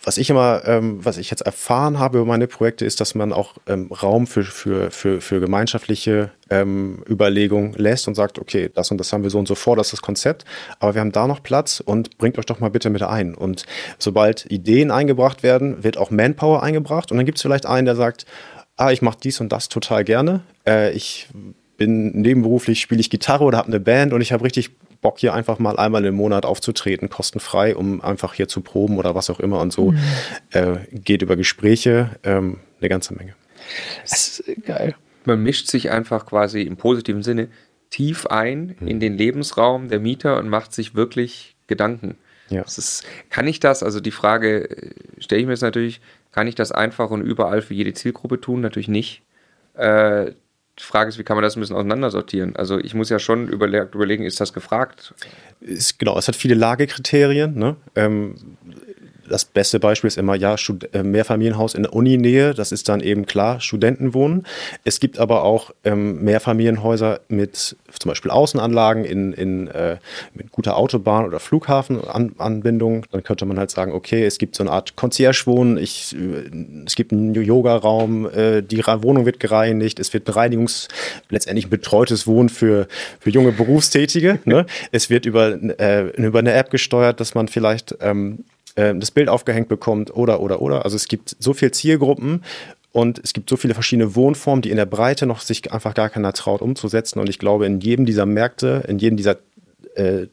was 0.02 0.16
ich 0.16 0.30
immer, 0.30 0.62
ähm, 0.64 1.04
was 1.04 1.18
ich 1.18 1.30
jetzt 1.30 1.42
erfahren 1.42 1.98
habe 1.98 2.18
über 2.18 2.26
meine 2.26 2.46
Projekte, 2.46 2.84
ist, 2.84 3.00
dass 3.00 3.14
man 3.14 3.32
auch 3.32 3.54
ähm, 3.66 3.90
Raum 3.90 4.26
für, 4.26 4.44
für, 4.44 4.90
für, 4.90 5.20
für 5.20 5.40
gemeinschaftliche 5.40 6.30
ähm, 6.50 7.02
Überlegungen 7.08 7.74
lässt 7.74 8.06
und 8.06 8.14
sagt, 8.14 8.38
okay, 8.38 8.70
das 8.72 8.90
und 8.90 8.98
das 8.98 9.12
haben 9.12 9.24
wir 9.24 9.30
so 9.30 9.38
und 9.38 9.48
so 9.48 9.54
vor, 9.54 9.76
das 9.76 9.88
ist 9.88 9.94
das 9.94 10.02
Konzept, 10.02 10.44
aber 10.78 10.94
wir 10.94 11.00
haben 11.00 11.12
da 11.12 11.26
noch 11.26 11.42
Platz 11.42 11.82
und 11.84 12.16
bringt 12.18 12.38
euch 12.38 12.46
doch 12.46 12.60
mal 12.60 12.70
bitte 12.70 12.90
mit 12.90 13.02
ein. 13.02 13.34
Und 13.34 13.66
sobald 13.98 14.46
Ideen 14.50 14.90
eingebracht 14.90 15.42
werden, 15.42 15.82
wird 15.82 15.98
auch 15.98 16.10
Manpower 16.10 16.62
eingebracht 16.62 17.10
und 17.10 17.16
dann 17.16 17.26
gibt 17.26 17.38
es 17.38 17.42
vielleicht 17.42 17.66
einen, 17.66 17.84
der 17.84 17.96
sagt, 17.96 18.24
ah, 18.76 18.92
ich 18.92 19.02
mache 19.02 19.18
dies 19.22 19.40
und 19.40 19.50
das 19.50 19.68
total 19.68 20.04
gerne. 20.04 20.42
Äh, 20.66 20.92
ich 20.92 21.28
bin 21.76 22.12
nebenberuflich, 22.20 22.80
spiele 22.80 23.00
ich 23.00 23.10
Gitarre 23.10 23.44
oder 23.44 23.58
habe 23.58 23.68
eine 23.68 23.80
Band 23.80 24.12
und 24.12 24.20
ich 24.20 24.32
habe 24.32 24.44
richtig 24.44 24.70
Bock, 25.00 25.18
hier 25.18 25.34
einfach 25.34 25.58
mal 25.58 25.76
einmal 25.76 26.04
im 26.04 26.14
Monat 26.14 26.44
aufzutreten, 26.44 27.08
kostenfrei, 27.08 27.76
um 27.76 28.00
einfach 28.00 28.34
hier 28.34 28.48
zu 28.48 28.60
proben 28.60 28.98
oder 28.98 29.14
was 29.14 29.30
auch 29.30 29.40
immer. 29.40 29.60
Und 29.60 29.72
so 29.72 29.92
mhm. 29.92 29.98
äh, 30.50 30.76
geht 30.92 31.22
über 31.22 31.36
Gespräche 31.36 32.10
ähm, 32.24 32.58
eine 32.80 32.88
ganze 32.88 33.14
Menge. 33.14 33.34
Das 34.02 34.40
ist 34.40 34.64
geil. 34.64 34.94
Man 35.24 35.42
mischt 35.42 35.68
sich 35.68 35.90
einfach 35.90 36.26
quasi 36.26 36.62
im 36.62 36.76
positiven 36.76 37.22
Sinne 37.22 37.48
tief 37.90 38.26
ein 38.26 38.76
mhm. 38.80 38.88
in 38.88 39.00
den 39.00 39.16
Lebensraum 39.16 39.88
der 39.88 40.00
Mieter 40.00 40.38
und 40.38 40.48
macht 40.48 40.72
sich 40.72 40.94
wirklich 40.94 41.56
Gedanken. 41.66 42.16
Ja. 42.48 42.62
Ist, 42.62 43.04
kann 43.30 43.46
ich 43.46 43.60
das, 43.60 43.82
also 43.82 44.00
die 44.00 44.10
Frage 44.10 44.70
äh, 44.70 44.92
stelle 45.18 45.40
ich 45.40 45.46
mir 45.46 45.52
jetzt 45.52 45.62
natürlich, 45.62 46.00
kann 46.32 46.46
ich 46.46 46.54
das 46.54 46.72
einfach 46.72 47.10
und 47.10 47.22
überall 47.22 47.62
für 47.62 47.74
jede 47.74 47.92
Zielgruppe 47.92 48.40
tun? 48.40 48.60
Natürlich 48.60 48.88
nicht. 48.88 49.22
Äh, 49.74 50.32
die 50.78 50.84
Frage 50.84 51.08
ist, 51.08 51.18
wie 51.18 51.24
kann 51.24 51.36
man 51.36 51.42
das 51.42 51.56
ein 51.56 51.60
bisschen 51.60 51.76
auseinandersortieren? 51.76 52.56
Also 52.56 52.78
ich 52.78 52.94
muss 52.94 53.10
ja 53.10 53.18
schon 53.18 53.48
überlegen, 53.48 54.24
ist 54.24 54.40
das 54.40 54.52
gefragt? 54.52 55.14
Ist, 55.60 55.98
genau, 55.98 56.16
es 56.18 56.28
hat 56.28 56.36
viele 56.36 56.54
Lagekriterien. 56.54 57.54
Ne? 57.54 57.76
Ähm, 57.96 58.34
das 59.28 59.44
beste 59.44 59.78
Beispiel 59.80 60.08
ist 60.08 60.18
immer, 60.18 60.34
ja, 60.34 60.56
äh, 60.92 61.02
Mehrfamilienhaus 61.02 61.74
in 61.74 61.84
der 61.84 61.92
Uninähe, 61.92 62.54
das 62.54 62.72
ist 62.72 62.88
dann 62.88 63.00
eben 63.00 63.26
klar, 63.26 63.60
Studentenwohnen. 63.60 64.46
Es 64.84 65.00
gibt 65.00 65.18
aber 65.18 65.44
auch 65.44 65.72
ähm, 65.84 66.22
Mehrfamilienhäuser 66.24 67.20
mit 67.28 67.76
zum 67.98 68.08
Beispiel 68.08 68.30
Außenanlagen 68.30 69.04
in, 69.04 69.32
in 69.32 69.68
äh, 69.68 69.96
mit 70.34 70.52
guter 70.52 70.76
Autobahn- 70.76 71.26
oder 71.26 71.40
Flughafenanbindung. 71.40 73.06
Dann 73.10 73.22
könnte 73.22 73.46
man 73.46 73.58
halt 73.58 73.70
sagen, 73.70 73.92
okay, 73.92 74.24
es 74.24 74.38
gibt 74.38 74.56
so 74.56 74.62
eine 74.62 74.72
Art 74.72 74.96
Concierge-Wohnen, 74.96 75.78
ich, 75.78 76.14
äh, 76.16 76.84
es 76.86 76.94
gibt 76.94 77.12
einen 77.12 77.34
Yoga-Raum, 77.34 78.28
äh, 78.30 78.62
die 78.62 78.78
Wohnung 78.78 79.26
wird 79.26 79.40
gereinigt, 79.40 80.00
es 80.00 80.12
wird 80.12 80.28
Bereinigungs-, 80.28 80.88
letztendlich 81.28 81.66
ein 81.66 81.70
betreutes 81.70 82.26
Wohnen 82.26 82.48
für, 82.48 82.88
für 83.20 83.30
junge 83.30 83.52
Berufstätige. 83.52 84.38
ne? 84.44 84.66
Es 84.92 85.10
wird 85.10 85.26
über, 85.26 85.58
äh, 85.78 86.08
über 86.16 86.38
eine 86.38 86.52
App 86.52 86.70
gesteuert, 86.70 87.20
dass 87.20 87.34
man 87.34 87.48
vielleicht 87.48 87.96
ähm, 88.00 88.44
äh, 88.78 88.94
das 88.94 89.10
Bild 89.10 89.28
aufgehängt 89.28 89.68
bekommt 89.68 90.14
oder, 90.14 90.40
oder, 90.40 90.62
oder. 90.62 90.84
Also 90.84 90.96
es 90.96 91.08
gibt 91.08 91.36
so 91.40 91.52
viele 91.52 91.72
Zielgruppen 91.72 92.44
und 92.92 93.20
es 93.22 93.32
gibt 93.32 93.50
so 93.50 93.56
viele 93.56 93.74
verschiedene 93.74 94.14
Wohnformen, 94.14 94.62
die 94.62 94.70
in 94.70 94.76
der 94.76 94.86
Breite 94.86 95.26
noch 95.26 95.40
sich 95.40 95.72
einfach 95.72 95.94
gar 95.94 96.08
keiner 96.08 96.32
traut 96.32 96.62
umzusetzen. 96.62 97.18
Und 97.18 97.28
ich 97.28 97.38
glaube, 97.38 97.66
in 97.66 97.80
jedem 97.80 98.06
dieser 98.06 98.24
Märkte, 98.24 98.84
in 98.86 98.98
jedem 98.98 99.16
dieser 99.16 99.36
äh, 99.94 100.26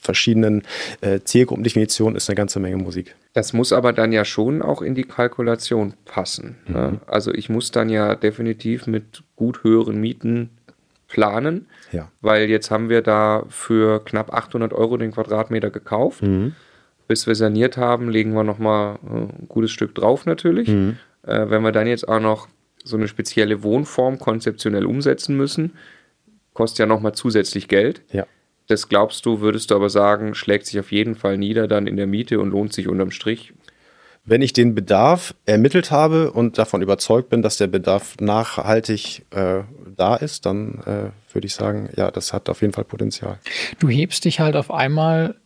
verschiedenen 0.00 0.62
äh, 1.00 1.20
Zielgruppendefinitionen 1.20 2.16
ist 2.16 2.28
eine 2.28 2.36
ganze 2.36 2.60
Menge 2.60 2.76
Musik. 2.76 3.16
Das 3.32 3.52
muss 3.52 3.72
aber 3.72 3.92
dann 3.92 4.12
ja 4.12 4.24
schon 4.24 4.62
auch 4.62 4.82
in 4.82 4.94
die 4.94 5.04
Kalkulation 5.04 5.94
passen. 6.04 6.56
Ne? 6.66 6.78
Mhm. 6.78 6.92
Ne? 6.92 7.00
Also 7.06 7.32
ich 7.32 7.48
muss 7.48 7.70
dann 7.70 7.88
ja 7.88 8.14
definitiv 8.14 8.86
mit 8.86 9.22
gut 9.36 9.64
höheren 9.64 9.98
Mieten 9.98 10.50
planen, 11.08 11.66
ja. 11.92 12.10
weil 12.20 12.50
jetzt 12.50 12.70
haben 12.70 12.88
wir 12.88 13.00
da 13.00 13.44
für 13.48 14.04
knapp 14.04 14.32
800 14.34 14.72
Euro 14.72 14.96
den 14.96 15.12
Quadratmeter 15.12 15.70
gekauft. 15.70 16.22
Mhm 16.22 16.54
bis 17.06 17.26
wir 17.26 17.34
saniert 17.34 17.76
haben, 17.76 18.08
legen 18.10 18.34
wir 18.34 18.44
nochmal 18.44 18.98
äh, 19.04 19.14
ein 19.14 19.48
gutes 19.48 19.70
Stück 19.70 19.94
drauf 19.94 20.26
natürlich. 20.26 20.68
Mhm. 20.68 20.96
Äh, 21.22 21.50
wenn 21.50 21.62
wir 21.62 21.72
dann 21.72 21.86
jetzt 21.86 22.08
auch 22.08 22.20
noch 22.20 22.48
so 22.84 22.96
eine 22.96 23.08
spezielle 23.08 23.62
Wohnform 23.62 24.18
konzeptionell 24.18 24.86
umsetzen 24.86 25.36
müssen, 25.36 25.72
kostet 26.54 26.80
ja 26.80 26.86
nochmal 26.86 27.12
zusätzlich 27.12 27.68
Geld. 27.68 28.02
Ja. 28.12 28.26
Das 28.68 28.88
glaubst 28.88 29.26
du, 29.26 29.40
würdest 29.40 29.70
du 29.70 29.76
aber 29.76 29.90
sagen, 29.90 30.34
schlägt 30.34 30.66
sich 30.66 30.80
auf 30.80 30.90
jeden 30.90 31.14
Fall 31.14 31.38
nieder 31.38 31.68
dann 31.68 31.86
in 31.86 31.96
der 31.96 32.06
Miete 32.06 32.40
und 32.40 32.50
lohnt 32.50 32.72
sich 32.72 32.88
unterm 32.88 33.10
Strich? 33.10 33.52
Wenn 34.24 34.42
ich 34.42 34.52
den 34.52 34.74
Bedarf 34.74 35.34
ermittelt 35.44 35.92
habe 35.92 36.32
und 36.32 36.58
davon 36.58 36.82
überzeugt 36.82 37.28
bin, 37.28 37.42
dass 37.42 37.58
der 37.58 37.68
Bedarf 37.68 38.16
nachhaltig 38.18 39.24
äh, 39.30 39.62
da 39.96 40.16
ist, 40.16 40.46
dann 40.46 40.80
äh, 40.84 41.32
würde 41.32 41.46
ich 41.46 41.54
sagen, 41.54 41.90
ja, 41.96 42.10
das 42.10 42.32
hat 42.32 42.48
auf 42.48 42.60
jeden 42.60 42.72
Fall 42.72 42.82
Potenzial. 42.82 43.38
Du 43.78 43.88
hebst 43.88 44.24
dich 44.24 44.40
halt 44.40 44.56
auf 44.56 44.72
einmal 44.72 45.36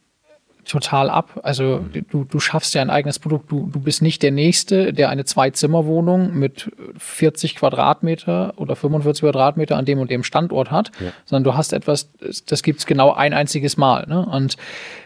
total 0.70 1.10
ab. 1.10 1.40
Also 1.42 1.84
du, 2.10 2.24
du 2.24 2.40
schaffst 2.40 2.74
ja 2.74 2.82
ein 2.82 2.90
eigenes 2.90 3.18
Produkt. 3.18 3.50
Du, 3.50 3.68
du 3.70 3.80
bist 3.80 4.02
nicht 4.02 4.22
der 4.22 4.30
Nächste, 4.30 4.92
der 4.92 5.08
eine 5.08 5.24
Zwei-Zimmer-Wohnung 5.24 6.38
mit 6.38 6.70
40 6.96 7.56
Quadratmeter 7.56 8.54
oder 8.56 8.76
45 8.76 9.22
Quadratmeter 9.22 9.76
an 9.76 9.84
dem 9.84 9.98
und 9.98 10.10
dem 10.10 10.22
Standort 10.22 10.70
hat, 10.70 10.92
ja. 11.00 11.12
sondern 11.24 11.44
du 11.44 11.56
hast 11.56 11.72
etwas, 11.72 12.10
das 12.46 12.62
gibt 12.62 12.78
es 12.78 12.86
genau 12.86 13.12
ein 13.12 13.32
einziges 13.32 13.76
Mal. 13.76 14.06
Ne? 14.06 14.24
Und 14.24 14.56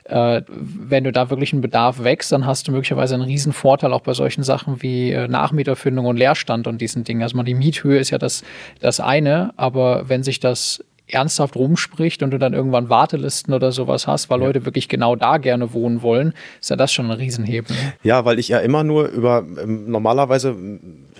äh, 0.04 0.42
wenn 0.48 1.04
du 1.04 1.12
da 1.12 1.30
wirklich 1.30 1.52
einen 1.52 1.62
Bedarf 1.62 2.04
wächst, 2.04 2.30
dann 2.32 2.44
hast 2.44 2.68
du 2.68 2.72
möglicherweise 2.72 3.14
einen 3.14 3.24
riesen 3.24 3.54
Vorteil 3.54 3.92
auch 3.94 4.02
bei 4.02 4.12
solchen 4.12 4.44
Sachen 4.44 4.82
wie 4.82 5.12
äh, 5.12 5.28
Nachmieterfindung 5.28 6.04
und 6.04 6.18
Leerstand 6.18 6.66
und 6.66 6.80
diesen 6.80 7.04
Dingen. 7.04 7.22
Also 7.22 7.36
mal 7.36 7.42
die 7.42 7.54
Miethöhe 7.54 7.98
ist 7.98 8.10
ja 8.10 8.18
das, 8.18 8.44
das 8.80 9.00
eine, 9.00 9.54
aber 9.56 10.08
wenn 10.10 10.22
sich 10.22 10.40
das 10.40 10.84
ernsthaft 11.06 11.56
rumspricht 11.56 12.22
und 12.22 12.30
du 12.30 12.38
dann 12.38 12.54
irgendwann 12.54 12.88
Wartelisten 12.88 13.52
oder 13.52 13.72
sowas 13.72 14.06
hast, 14.06 14.30
weil 14.30 14.40
ja. 14.40 14.46
Leute 14.46 14.64
wirklich 14.64 14.88
genau 14.88 15.16
da 15.16 15.36
gerne 15.36 15.74
wohnen 15.74 16.02
wollen, 16.02 16.32
ist 16.60 16.70
ja 16.70 16.76
das 16.76 16.92
schon 16.92 17.06
ein 17.06 17.18
Riesenhebel. 17.18 17.76
Ja, 18.02 18.24
weil 18.24 18.38
ich 18.38 18.48
ja 18.48 18.58
immer 18.58 18.84
nur 18.84 19.08
über, 19.08 19.44
ähm, 19.62 19.90
normalerweise 19.90 20.56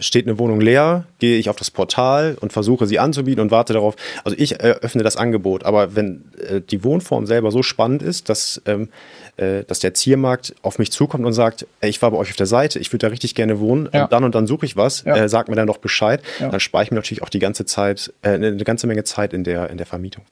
steht 0.00 0.26
eine 0.26 0.38
Wohnung 0.38 0.61
leer, 0.61 1.05
gehe 1.19 1.38
ich 1.38 1.50
auf 1.50 1.57
das 1.57 1.71
Portal 1.71 2.37
und 2.41 2.53
versuche 2.53 2.87
sie 2.87 2.99
anzubieten 2.99 3.41
und 3.41 3.50
warte 3.50 3.75
darauf. 3.75 3.95
Also 4.25 4.37
ich 4.38 4.61
eröffne 4.61 5.03
das 5.03 5.17
Angebot, 5.17 5.64
aber 5.64 5.95
wenn 5.95 6.25
äh, 6.45 6.61
die 6.61 6.85
Wohnform 6.85 7.27
selber 7.27 7.51
so 7.51 7.63
spannend 7.63 8.03
ist, 8.03 8.29
dass, 8.29 8.63
ähm, 8.67 8.89
äh, 9.37 9.65
dass 9.65 9.81
der 9.81 9.95
Ziermarkt 9.95 10.55
auf 10.63 10.79
mich 10.79 10.93
zukommt 10.93 11.25
und 11.25 11.33
sagt, 11.33 11.67
ey, 11.81 11.91
ich 11.91 12.01
war 12.03 12.11
bei 12.11 12.17
euch 12.17 12.31
auf 12.31 12.37
der 12.37 12.47
Seite, 12.47 12.79
ich 12.79 12.93
würde 12.93 13.07
da 13.07 13.09
richtig 13.09 13.35
gerne 13.35 13.61
wohnen 13.61 13.89
ja. 13.93 14.05
und 14.05 14.13
dann 14.13 14.25
und 14.25 14.35
dann 14.35 14.47
suche 14.47 14.67
ich 14.67 14.77
was, 14.77 15.05
ja. 15.05 15.17
äh, 15.17 15.29
sag 15.29 15.49
mir 15.49 15.57
dann 15.57 15.67
doch 15.67 15.79
Bescheid, 15.79 16.23
ja. 16.41 16.49
dann 16.49 16.61
spare 16.61 16.85
ich 16.85 16.91
mir 16.91 16.97
natürlich 16.97 17.23
auch 17.23 17.29
die 17.29 17.39
ganze 17.39 17.65
Zeit, 17.65 18.13
äh, 18.23 18.31
eine 18.31 18.57
ganze 18.59 18.87
Menge 18.87 19.05
Zeit 19.05 19.33
in 19.33 19.45
der, 19.45 19.71
in 19.71 19.77
der 19.77 19.87
Vermietung. 19.87 20.25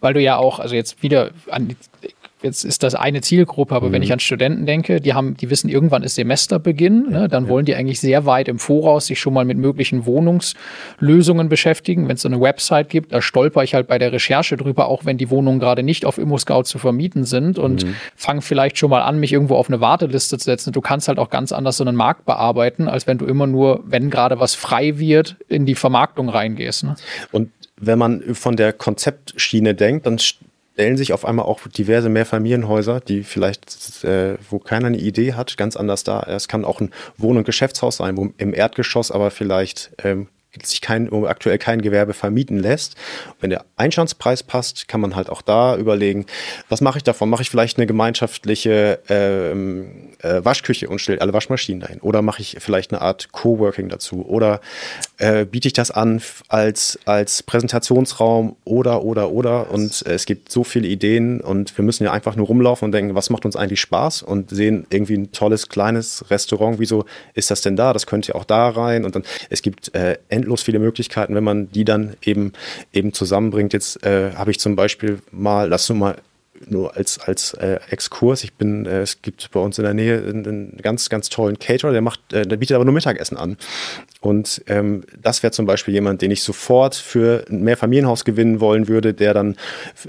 Weil 0.00 0.14
du 0.14 0.20
ja 0.20 0.36
auch, 0.36 0.58
also 0.58 0.74
jetzt 0.74 1.02
wieder 1.02 1.30
an 1.48 1.68
die 1.68 1.76
jetzt 2.42 2.64
ist 2.64 2.82
das 2.82 2.94
eine 2.94 3.20
Zielgruppe, 3.20 3.74
aber 3.74 3.88
mhm. 3.88 3.92
wenn 3.92 4.02
ich 4.02 4.12
an 4.12 4.20
Studenten 4.20 4.66
denke, 4.66 5.00
die 5.00 5.14
haben, 5.14 5.36
die 5.36 5.50
wissen, 5.50 5.68
irgendwann 5.68 6.02
ist 6.02 6.14
Semesterbeginn, 6.14 7.10
ne, 7.10 7.28
dann 7.28 7.48
wollen 7.48 7.64
die 7.64 7.74
eigentlich 7.74 8.00
sehr 8.00 8.26
weit 8.26 8.48
im 8.48 8.58
Voraus 8.58 9.06
sich 9.06 9.20
schon 9.20 9.34
mal 9.34 9.44
mit 9.44 9.58
möglichen 9.58 10.06
Wohnungslösungen 10.06 11.48
beschäftigen. 11.48 12.08
Wenn 12.08 12.16
es 12.16 12.22
so 12.22 12.28
eine 12.28 12.40
Website 12.40 12.88
gibt, 12.88 13.12
da 13.12 13.22
stolper 13.22 13.62
ich 13.62 13.74
halt 13.74 13.86
bei 13.86 13.98
der 13.98 14.12
Recherche 14.12 14.56
drüber, 14.56 14.88
auch 14.88 15.04
wenn 15.04 15.18
die 15.18 15.30
Wohnungen 15.30 15.60
gerade 15.60 15.82
nicht 15.82 16.04
auf 16.04 16.18
ImmoScout 16.18 16.64
zu 16.64 16.78
vermieten 16.78 17.24
sind 17.24 17.58
und 17.58 17.84
mhm. 17.84 17.94
fange 18.16 18.42
vielleicht 18.42 18.78
schon 18.78 18.90
mal 18.90 19.02
an, 19.02 19.18
mich 19.18 19.32
irgendwo 19.32 19.56
auf 19.56 19.68
eine 19.68 19.80
Warteliste 19.80 20.38
zu 20.38 20.44
setzen. 20.44 20.72
Du 20.72 20.80
kannst 20.80 21.08
halt 21.08 21.18
auch 21.18 21.30
ganz 21.30 21.52
anders 21.52 21.76
so 21.76 21.84
einen 21.84 21.96
Markt 21.96 22.24
bearbeiten, 22.24 22.88
als 22.88 23.06
wenn 23.06 23.18
du 23.18 23.26
immer 23.26 23.46
nur, 23.46 23.82
wenn 23.84 24.10
gerade 24.10 24.40
was 24.40 24.54
frei 24.54 24.98
wird, 24.98 25.36
in 25.48 25.66
die 25.66 25.74
Vermarktung 25.74 26.28
reingehst. 26.28 26.84
Ne? 26.84 26.96
Und 27.32 27.50
wenn 27.80 27.98
man 27.98 28.34
von 28.34 28.56
der 28.56 28.72
Konzeptschiene 28.72 29.74
denkt, 29.74 30.06
dann 30.06 30.18
stellen 30.80 30.96
sich 30.96 31.12
auf 31.12 31.26
einmal 31.26 31.44
auch 31.44 31.60
diverse 31.68 32.08
Mehrfamilienhäuser, 32.08 33.00
die 33.00 33.22
vielleicht, 33.22 34.02
äh, 34.02 34.38
wo 34.48 34.58
keiner 34.58 34.86
eine 34.86 34.96
Idee 34.96 35.34
hat, 35.34 35.58
ganz 35.58 35.76
anders 35.76 36.04
da. 36.04 36.22
Es 36.22 36.48
kann 36.48 36.64
auch 36.64 36.80
ein 36.80 36.90
Wohn- 37.18 37.36
und 37.36 37.44
Geschäftshaus 37.44 37.98
sein, 37.98 38.16
wo 38.16 38.30
im 38.38 38.54
Erdgeschoss 38.54 39.10
aber 39.10 39.30
vielleicht 39.30 39.90
ähm, 40.02 40.28
sich 40.62 40.80
kein, 40.80 41.12
aktuell 41.24 41.58
kein 41.58 41.80
Gewerbe 41.80 42.12
vermieten 42.12 42.58
lässt. 42.58 42.96
Wenn 43.40 43.50
der 43.50 43.64
Einstandspreis 43.76 44.42
passt, 44.42 44.88
kann 44.88 45.00
man 45.00 45.14
halt 45.16 45.30
auch 45.30 45.42
da 45.42 45.76
überlegen, 45.76 46.26
was 46.68 46.80
mache 46.80 46.98
ich 46.98 47.04
davon? 47.04 47.30
Mache 47.30 47.42
ich 47.42 47.50
vielleicht 47.50 47.78
eine 47.78 47.86
gemeinschaftliche 47.86 48.98
ähm, 49.08 50.10
äh, 50.22 50.44
Waschküche 50.44 50.88
und 50.88 51.00
stelle 51.00 51.20
alle 51.20 51.32
Waschmaschinen 51.32 51.80
dahin? 51.80 52.00
Oder 52.00 52.22
mache 52.22 52.42
ich 52.42 52.56
vielleicht 52.58 52.92
eine 52.92 53.00
Art 53.00 53.32
Coworking 53.32 53.88
dazu? 53.88 54.26
Oder 54.26 54.60
äh, 55.18 55.44
biete 55.44 55.68
ich 55.68 55.72
das 55.72 55.90
an 55.90 56.20
als, 56.48 56.98
als 57.04 57.42
Präsentationsraum? 57.42 58.56
Oder, 58.64 59.02
oder, 59.02 59.30
oder. 59.30 59.70
Und 59.70 60.04
äh, 60.06 60.14
es 60.14 60.26
gibt 60.26 60.50
so 60.50 60.64
viele 60.64 60.88
Ideen 60.88 61.40
und 61.40 61.76
wir 61.78 61.84
müssen 61.84 62.04
ja 62.04 62.12
einfach 62.12 62.36
nur 62.36 62.46
rumlaufen 62.46 62.86
und 62.86 62.92
denken, 62.92 63.14
was 63.14 63.30
macht 63.30 63.44
uns 63.44 63.56
eigentlich 63.56 63.80
Spaß? 63.80 64.22
Und 64.22 64.50
sehen 64.50 64.86
irgendwie 64.90 65.16
ein 65.16 65.32
tolles, 65.32 65.68
kleines 65.68 66.30
Restaurant. 66.30 66.78
Wieso 66.80 67.04
ist 67.34 67.50
das 67.50 67.60
denn 67.60 67.76
da? 67.76 67.92
Das 67.92 68.06
könnte 68.06 68.32
ja 68.32 68.34
auch 68.34 68.44
da 68.44 68.68
rein. 68.68 69.04
Und 69.04 69.14
dann, 69.14 69.22
es 69.48 69.62
gibt 69.62 69.94
äh, 69.94 70.18
endlos 70.40 70.62
viele 70.62 70.78
Möglichkeiten, 70.78 71.34
wenn 71.34 71.44
man 71.44 71.70
die 71.70 71.84
dann 71.84 72.16
eben, 72.22 72.52
eben 72.92 73.12
zusammenbringt. 73.12 73.72
Jetzt 73.72 74.04
äh, 74.04 74.32
habe 74.34 74.50
ich 74.50 74.58
zum 74.58 74.76
Beispiel 74.76 75.20
mal, 75.30 75.68
lass 75.68 75.86
du 75.86 75.94
mal 75.94 76.16
nur 76.68 76.96
als, 76.96 77.18
als 77.18 77.54
äh, 77.54 77.78
Exkurs. 77.90 78.44
Ich 78.44 78.54
bin, 78.54 78.86
äh, 78.86 79.00
es 79.00 79.22
gibt 79.22 79.50
bei 79.50 79.60
uns 79.60 79.78
in 79.78 79.84
der 79.84 79.94
Nähe 79.94 80.18
einen, 80.18 80.46
einen 80.46 80.76
ganz, 80.82 81.08
ganz 81.08 81.28
tollen 81.28 81.58
Caterer, 81.58 81.92
der 81.92 82.02
macht, 82.02 82.32
äh, 82.32 82.46
der 82.46 82.56
bietet 82.56 82.74
aber 82.74 82.84
nur 82.84 82.94
Mittagessen 82.94 83.36
an. 83.36 83.56
Und 84.20 84.62
ähm, 84.66 85.04
das 85.20 85.42
wäre 85.42 85.50
zum 85.50 85.64
Beispiel 85.64 85.94
jemand, 85.94 86.20
den 86.20 86.30
ich 86.30 86.42
sofort 86.42 86.94
für 86.94 87.46
ein 87.48 87.62
Mehrfamilienhaus 87.62 88.26
gewinnen 88.26 88.60
wollen 88.60 88.86
würde, 88.86 89.14
der 89.14 89.32
dann 89.32 89.56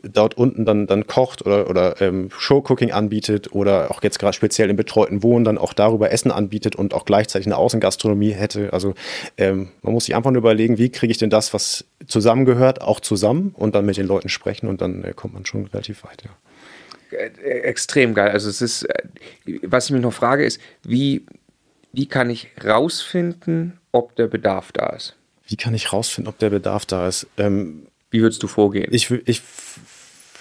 dort 0.04 0.36
unten 0.36 0.66
dann, 0.66 0.86
dann 0.86 1.08
kocht 1.08 1.46
oder, 1.46 1.70
oder 1.70 2.02
ähm, 2.02 2.30
Showcooking 2.38 2.92
anbietet 2.92 3.54
oder 3.54 3.90
auch 3.90 4.04
jetzt 4.04 4.20
gerade 4.20 4.34
speziell 4.34 4.70
im 4.70 4.76
betreuten 4.76 5.24
Wohnen 5.24 5.46
dann 5.46 5.58
auch 5.58 5.72
darüber 5.72 6.12
Essen 6.12 6.32
anbietet 6.32 6.76
und 6.76 6.94
auch 6.94 7.06
gleichzeitig 7.06 7.48
eine 7.48 7.56
Außengastronomie 7.56 8.32
hätte. 8.32 8.74
Also 8.74 8.96
ähm, 9.38 9.70
man 9.82 9.94
muss 9.94 10.06
sich 10.06 10.16
einfach 10.16 10.32
nur 10.32 10.40
überlegen, 10.40 10.78
wie 10.78 10.90
kriege 10.90 11.12
ich 11.12 11.18
denn 11.18 11.30
das, 11.30 11.54
was 11.54 11.86
zusammengehört, 12.08 12.82
auch 12.82 13.00
zusammen 13.00 13.56
und 13.56 13.76
dann 13.76 13.86
mit 13.86 13.96
den 13.96 14.08
Leuten 14.08 14.28
sprechen 14.28 14.68
und 14.68 14.82
dann 14.82 15.06
äh, 15.06 15.14
kommt 15.16 15.36
man 15.36 15.46
schon 15.46 15.68
relativ 15.68 16.04
weit. 16.04 16.24
Ja. 16.24 17.18
Äh, 17.18 17.62
extrem 17.62 18.14
geil. 18.14 18.32
Also 18.32 18.50
es 18.50 18.62
ist, 18.62 18.84
äh, 18.84 19.04
was 19.64 19.86
ich 19.86 19.92
mich 19.92 20.02
noch 20.02 20.14
frage, 20.14 20.46
ist, 20.46 20.60
wie, 20.84 21.26
wie 21.94 22.08
kann 22.08 22.30
ich 22.30 22.50
rausfinden, 22.64 23.78
ob 23.92 24.16
der 24.16 24.28
Bedarf 24.28 24.72
da 24.72 24.88
ist? 24.88 25.16
Wie 25.48 25.56
kann 25.56 25.74
ich 25.74 25.92
rausfinden, 25.92 26.30
ob 26.30 26.40
der 26.40 26.50
Bedarf 26.50 26.86
da 26.86 27.08
ist? 27.08 27.28
Ähm, 27.38 27.88
wie 28.10 28.22
würdest 28.22 28.44
du 28.44 28.48
vorgehen? 28.48 28.94
Ich, 28.94 29.10
ich 29.12 29.42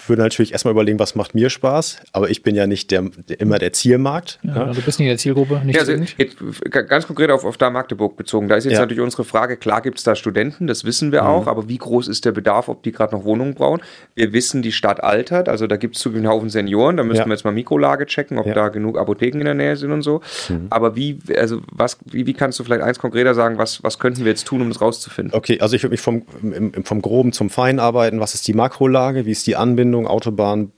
würde 0.07 0.21
natürlich 0.21 0.51
erstmal 0.51 0.71
überlegen, 0.71 0.99
was 0.99 1.15
macht 1.15 1.35
mir 1.35 1.49
Spaß, 1.49 1.97
aber 2.13 2.29
ich 2.29 2.43
bin 2.43 2.55
ja 2.55 2.67
nicht 2.67 2.91
der, 2.91 3.03
der 3.27 3.39
immer 3.39 3.59
der 3.59 3.73
Zielmarkt. 3.73 4.39
Ja, 4.43 4.55
ja. 4.55 4.73
Du 4.73 4.81
bist 4.81 4.99
nicht 4.99 5.09
der 5.09 5.17
Zielgruppe, 5.17 5.61
nicht 5.65 5.75
ja, 5.75 5.81
also 5.81 5.91
jetzt, 5.93 6.37
Ganz 6.71 7.07
konkret 7.07 7.29
auf, 7.31 7.43
auf 7.43 7.57
da 7.57 7.69
Magdeburg 7.69 8.15
bezogen. 8.15 8.47
Da 8.47 8.55
ist 8.55 8.65
jetzt 8.65 8.73
ja. 8.73 8.79
natürlich 8.79 9.01
unsere 9.01 9.23
Frage, 9.25 9.57
klar 9.57 9.81
gibt 9.81 9.97
es 9.97 10.03
da 10.03 10.15
Studenten, 10.15 10.67
das 10.67 10.85
wissen 10.85 11.11
wir 11.11 11.23
mhm. 11.23 11.27
auch, 11.27 11.47
aber 11.47 11.67
wie 11.67 11.77
groß 11.77 12.07
ist 12.07 12.25
der 12.25 12.31
Bedarf, 12.31 12.69
ob 12.69 12.83
die 12.83 12.91
gerade 12.91 13.15
noch 13.15 13.25
Wohnungen 13.25 13.53
brauchen? 13.53 13.81
Wir 14.15 14.33
wissen, 14.33 14.61
die 14.61 14.71
Stadt 14.71 15.03
altert, 15.03 15.49
also 15.49 15.67
da 15.67 15.77
gibt 15.77 15.95
es 15.95 16.01
zugegeben 16.01 16.21
einen 16.25 16.33
Haufen 16.33 16.49
Senioren, 16.49 16.97
da 16.97 17.03
müssen 17.03 17.25
wir 17.25 17.31
jetzt 17.31 17.45
mal 17.45 17.51
Mikrolage 17.51 18.05
checken, 18.05 18.37
ob 18.37 18.51
da 18.53 18.69
genug 18.69 18.97
Apotheken 18.97 19.39
in 19.39 19.45
der 19.45 19.53
Nähe 19.53 19.75
sind 19.75 19.91
und 19.91 20.01
so. 20.01 20.21
Mhm. 20.49 20.67
Aber 20.69 20.95
wie, 20.95 21.19
also 21.37 21.61
was, 21.71 21.97
wie, 22.05 22.25
wie 22.25 22.33
kannst 22.33 22.59
du 22.59 22.63
vielleicht 22.63 22.83
eins 22.83 22.99
konkreter 22.99 23.33
sagen, 23.33 23.57
was, 23.57 23.83
was 23.83 23.99
könnten 23.99 24.23
wir 24.23 24.31
jetzt 24.31 24.45
tun, 24.45 24.61
um 24.61 24.69
das 24.69 24.81
rauszufinden? 24.81 25.33
Okay, 25.33 25.59
also 25.59 25.75
ich 25.75 25.83
würde 25.83 25.93
mich 25.93 26.01
vom, 26.01 26.23
im, 26.41 26.83
vom 26.83 27.01
Groben 27.01 27.33
zum 27.33 27.49
Feinen 27.49 27.79
arbeiten. 27.79 28.19
Was 28.19 28.33
ist 28.33 28.47
die 28.47 28.53
Makrolage? 28.53 29.25
Wie 29.25 29.31
ist 29.31 29.47
die 29.47 29.55
Anbindung, 29.55 29.90
Autobahn, 30.07 30.71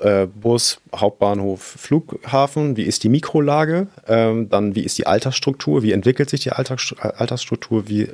äh, 0.00 0.26
Bus, 0.26 0.80
Hauptbahnhof, 0.94 1.62
Flughafen, 1.62 2.76
wie 2.76 2.82
ist 2.82 3.04
die 3.04 3.08
Mikrolage, 3.08 3.88
ähm, 4.06 4.48
dann 4.48 4.74
wie 4.74 4.82
ist 4.82 4.98
die 4.98 5.06
Altersstruktur, 5.06 5.82
wie 5.82 5.92
entwickelt 5.92 6.30
sich 6.30 6.40
die 6.40 6.52
Altersstruktur, 6.52 7.88
wie 7.88 8.08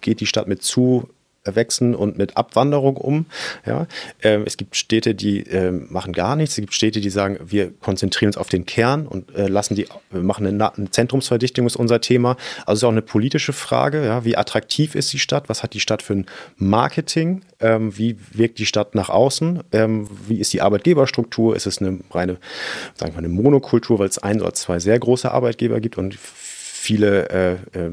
geht 0.00 0.20
die 0.20 0.26
Stadt 0.26 0.48
mit 0.48 0.62
zu 0.62 1.08
Wechseln 1.44 1.94
und 1.94 2.18
mit 2.18 2.36
Abwanderung 2.36 2.96
um. 2.96 3.26
Ja, 3.64 3.86
ähm, 4.22 4.42
es 4.46 4.56
gibt 4.56 4.76
Städte, 4.76 5.14
die 5.14 5.40
äh, 5.46 5.70
machen 5.70 6.12
gar 6.12 6.36
nichts. 6.36 6.52
Es 6.52 6.60
gibt 6.60 6.74
Städte, 6.74 7.00
die 7.00 7.08
sagen, 7.08 7.38
wir 7.42 7.72
konzentrieren 7.72 8.28
uns 8.28 8.36
auf 8.36 8.48
den 8.48 8.66
Kern 8.66 9.06
und 9.06 9.34
äh, 9.34 9.46
lassen 9.46 9.74
die, 9.74 9.86
wir 10.10 10.22
machen 10.22 10.46
eine, 10.46 10.76
eine, 10.76 10.90
Zentrumsverdichtung 10.90 11.66
ist 11.66 11.76
unser 11.76 12.00
Thema. 12.00 12.36
Also 12.66 12.72
es 12.72 12.78
ist 12.80 12.84
auch 12.84 12.90
eine 12.90 13.02
politische 13.02 13.54
Frage. 13.54 14.04
Ja, 14.04 14.24
wie 14.24 14.36
attraktiv 14.36 14.94
ist 14.94 15.12
die 15.12 15.18
Stadt? 15.18 15.48
Was 15.48 15.62
hat 15.62 15.72
die 15.72 15.80
Stadt 15.80 16.02
für 16.02 16.12
ein 16.14 16.26
Marketing? 16.56 17.42
Ähm, 17.60 17.96
wie 17.96 18.16
wirkt 18.32 18.58
die 18.58 18.66
Stadt 18.66 18.94
nach 18.94 19.08
außen? 19.08 19.62
Ähm, 19.72 20.08
wie 20.26 20.40
ist 20.40 20.52
die 20.52 20.60
Arbeitgeberstruktur? 20.60 21.56
Ist 21.56 21.66
es 21.66 21.78
eine 21.78 22.00
reine, 22.10 22.36
sagen 22.94 23.14
wir 23.14 23.18
eine 23.18 23.28
Monokultur, 23.28 23.98
weil 23.98 24.08
es 24.08 24.18
ein 24.18 24.42
oder 24.42 24.52
zwei 24.52 24.78
sehr 24.78 24.98
große 24.98 25.30
Arbeitgeber 25.30 25.80
gibt 25.80 25.96
und 25.96 26.16
viele 26.18 27.30
äh, 27.30 27.52
äh, 27.78 27.90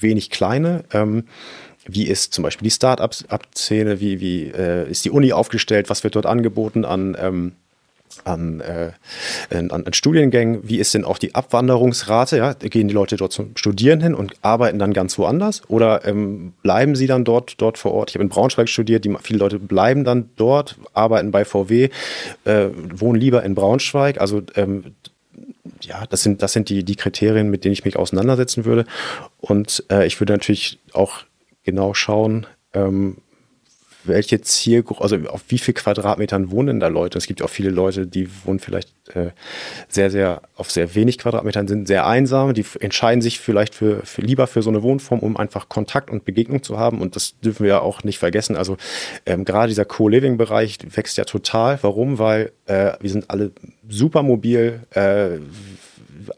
wenig 0.00 0.30
kleine? 0.30 0.84
Wie 1.86 2.06
ist 2.06 2.32
zum 2.34 2.42
Beispiel 2.42 2.64
die 2.66 2.70
Start-up-Szene, 2.70 4.00
wie, 4.00 4.20
wie 4.20 4.44
äh, 4.48 4.90
ist 4.90 5.04
die 5.04 5.10
Uni 5.10 5.32
aufgestellt, 5.32 5.90
was 5.90 6.04
wird 6.04 6.16
dort 6.16 6.26
angeboten 6.26 6.84
an, 6.84 7.16
ähm, 7.20 7.52
an, 8.24 8.60
äh, 8.60 8.92
an, 9.54 9.70
an, 9.70 9.92
Studiengängen, 9.92 10.68
wie 10.68 10.78
ist 10.78 10.94
denn 10.94 11.04
auch 11.04 11.18
die 11.18 11.34
Abwanderungsrate? 11.34 12.36
Ja? 12.36 12.54
Gehen 12.54 12.88
die 12.88 12.94
Leute 12.94 13.16
dort 13.16 13.32
zum 13.32 13.56
Studieren 13.56 14.00
hin 14.00 14.14
und 14.14 14.34
arbeiten 14.42 14.78
dann 14.78 14.92
ganz 14.92 15.18
woanders 15.18 15.62
oder 15.68 16.04
ähm, 16.04 16.52
bleiben 16.62 16.96
sie 16.96 17.06
dann 17.06 17.24
dort, 17.24 17.60
dort 17.60 17.78
vor 17.78 17.92
Ort? 17.92 18.10
Ich 18.10 18.14
habe 18.16 18.24
in 18.24 18.28
Braunschweig 18.28 18.68
studiert, 18.68 19.04
die, 19.04 19.14
viele 19.22 19.38
Leute 19.38 19.58
bleiben 19.58 20.04
dann 20.04 20.30
dort, 20.36 20.76
arbeiten 20.92 21.30
bei 21.30 21.44
VW, 21.44 21.90
äh, 22.44 22.68
wohnen 22.92 23.20
lieber 23.20 23.42
in 23.42 23.54
Braunschweig. 23.54 24.20
Also 24.20 24.42
ähm, 24.54 24.94
ja, 25.82 26.04
das 26.08 26.22
sind, 26.22 26.42
das 26.42 26.52
sind 26.52 26.68
die, 26.68 26.84
die 26.84 26.96
Kriterien, 26.96 27.50
mit 27.50 27.64
denen 27.64 27.72
ich 27.72 27.84
mich 27.84 27.96
auseinandersetzen 27.96 28.64
würde. 28.64 28.86
Und 29.38 29.84
äh, 29.90 30.06
ich 30.06 30.20
würde 30.20 30.32
natürlich 30.32 30.78
auch 30.92 31.20
genau 31.66 31.92
schauen, 31.92 32.46
ähm, 32.72 33.18
welche 34.04 34.40
Zielgruppe, 34.40 35.02
also 35.02 35.16
auf 35.28 35.42
wie 35.48 35.58
viel 35.58 35.74
Quadratmetern 35.74 36.50
wohnen 36.50 36.80
da 36.80 36.88
Leute? 36.88 37.18
Es 37.18 37.26
gibt 37.26 37.42
auch 37.42 37.50
viele 37.50 37.70
Leute, 37.70 38.06
die 38.06 38.28
wohnen 38.44 38.60
vielleicht 38.60 38.90
äh, 39.14 39.30
sehr, 39.88 40.10
sehr 40.10 40.42
auf 40.56 40.70
sehr 40.70 40.94
wenig 40.94 41.18
Quadratmetern, 41.18 41.68
sind 41.68 41.86
sehr 41.86 42.06
einsam, 42.06 42.54
die 42.54 42.64
entscheiden 42.80 43.20
sich 43.20 43.40
vielleicht 43.40 43.74
für, 43.74 44.04
für 44.04 44.22
lieber 44.22 44.46
für 44.46 44.62
so 44.62 44.70
eine 44.70 44.82
Wohnform, 44.82 45.20
um 45.20 45.36
einfach 45.36 45.68
Kontakt 45.68 46.10
und 46.10 46.24
Begegnung 46.24 46.62
zu 46.62 46.78
haben. 46.78 47.00
Und 47.00 47.16
das 47.16 47.38
dürfen 47.40 47.64
wir 47.64 47.70
ja 47.70 47.80
auch 47.80 48.04
nicht 48.04 48.18
vergessen. 48.18 48.56
Also 48.56 48.76
ähm, 49.26 49.44
gerade 49.44 49.68
dieser 49.68 49.84
Co-Living-Bereich 49.84 50.78
wächst 50.94 51.18
ja 51.18 51.24
total. 51.24 51.78
Warum? 51.82 52.18
Weil 52.18 52.52
äh, 52.66 52.92
wir 53.00 53.10
sind 53.10 53.30
alle 53.30 53.52
super 53.88 54.22
mobil. 54.22 54.80
Äh, 54.90 55.38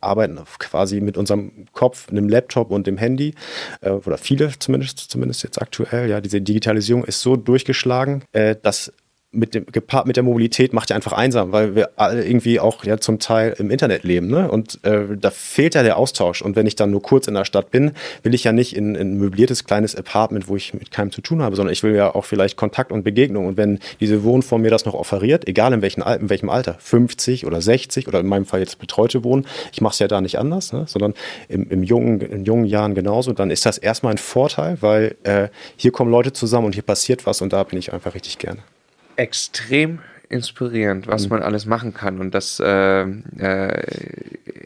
arbeiten 0.01 0.39
quasi 0.59 1.01
mit 1.01 1.17
unserem 1.17 1.67
Kopf, 1.73 2.09
einem 2.09 2.29
Laptop 2.29 2.71
und 2.71 2.87
dem 2.87 2.99
Handy, 2.99 3.35
äh, 3.81 3.91
oder 3.91 4.19
viele 4.19 4.53
zumindest, 4.59 4.99
zumindest 4.99 5.43
jetzt 5.43 5.61
aktuell. 5.61 6.09
Ja, 6.09 6.21
diese 6.21 6.41
Digitalisierung 6.41 7.05
ist 7.05 7.21
so 7.21 7.37
durchgeschlagen, 7.37 8.25
äh, 8.33 8.57
dass 8.61 8.93
mit 9.31 9.55
dem 9.55 9.67
gepaart 9.67 10.07
mit 10.07 10.17
der 10.17 10.23
Mobilität 10.23 10.73
macht 10.73 10.89
ja 10.89 10.97
einfach 10.97 11.13
einsam, 11.13 11.53
weil 11.53 11.75
wir 11.75 11.91
alle 11.97 12.25
irgendwie 12.25 12.61
auch 12.61 12.85
ja 12.85 12.97
zum 12.97 13.19
Teil 13.19 13.55
im 13.59 13.71
Internet 13.71 14.03
leben, 14.03 14.29
ne? 14.29 14.51
Und 14.51 14.83
äh, 14.85 15.19
da 15.21 15.31
fehlt 15.31 15.75
ja 15.75 15.83
der 15.83 15.99
Austausch. 15.99 16.41
Und 16.41 16.57
wenn 16.57 16.67
ich 16.67 16.77
dann 16.77 16.91
nur 16.91 17.03
kurz 17.03 17.27
in 17.27 17.35
der 17.35 17.45
Stadt 17.45 17.71
bin, 17.71 17.93
will 18.23 18.33
ich 18.33 18.45
ja 18.45 18.53
nicht 18.53 18.75
in, 18.75 18.95
in 18.95 19.13
ein 19.13 19.19
möbliertes 19.19 19.65
kleines 19.65 19.95
Apartment, 19.95 20.49
wo 20.49 20.57
ich 20.57 20.73
mit 20.73 20.91
keinem 20.91 21.13
zu 21.13 21.21
tun 21.21 21.43
habe, 21.43 21.57
sondern 21.57 21.75
ich 21.75 21.83
will 21.83 21.95
ja 21.95 22.15
auch 22.15 22.25
vielleicht 22.25 22.57
Kontakt 22.57 22.91
und 22.91 23.03
Begegnung. 23.03 23.47
Und 23.47 23.59
wenn 23.59 23.81
diese 24.01 24.25
Wohnform 24.25 24.63
mir 24.63 24.71
das 24.71 24.87
noch 24.87 24.95
offeriert, 24.95 25.47
egal 25.47 25.75
in 25.75 25.83
welchem, 25.83 26.03
in 26.03 26.31
welchem 26.31 26.49
Alter, 26.49 26.77
50 26.79 27.45
oder 27.45 27.61
60 27.61 28.09
oder 28.09 28.21
in 28.21 28.27
meinem 28.27 28.47
Fall 28.47 28.61
jetzt 28.61 28.79
betreute 28.79 29.25
Wohnen, 29.25 29.47
ich 29.73 29.83
mache 29.83 29.93
es 29.93 29.99
ja 29.99 30.09
da 30.09 30.23
nicht 30.23 30.39
anders, 30.39 30.73
ne? 30.73 30.85
sondern 30.87 31.13
im, 31.51 31.69
im 31.69 31.83
jungen, 31.83 32.23
in 32.23 32.47
jungen 32.47 32.65
Jahren 32.65 32.95
genauso, 32.95 33.35
dann 33.35 33.51
ist 33.51 33.67
das 33.67 33.77
erstmal 33.77 34.15
ein 34.15 34.19
Vorteil, 34.19 34.79
weil 34.81 35.17
äh, 35.25 35.49
hier 35.77 35.93
kommen 35.93 36.11
Leute 36.11 36.33
zusammen 36.33 36.65
und 36.65 36.73
hier 36.73 36.83
passiert 36.83 37.27
was 37.27 37.43
und 37.43 37.53
da 37.53 37.63
bin 37.65 37.79
ich 37.79 37.93
einfach 37.93 38.15
richtig 38.15 38.39
gerne 38.39 38.63
extrem 39.19 39.99
inspirierend, 40.29 41.07
was 41.07 41.25
mhm. 41.25 41.37
man 41.37 41.43
alles 41.43 41.67
machen 41.67 41.95
kann. 41.95 42.21
Und 42.21 42.35
das 42.35 42.61
äh, 42.61 43.03
äh, 43.03 43.83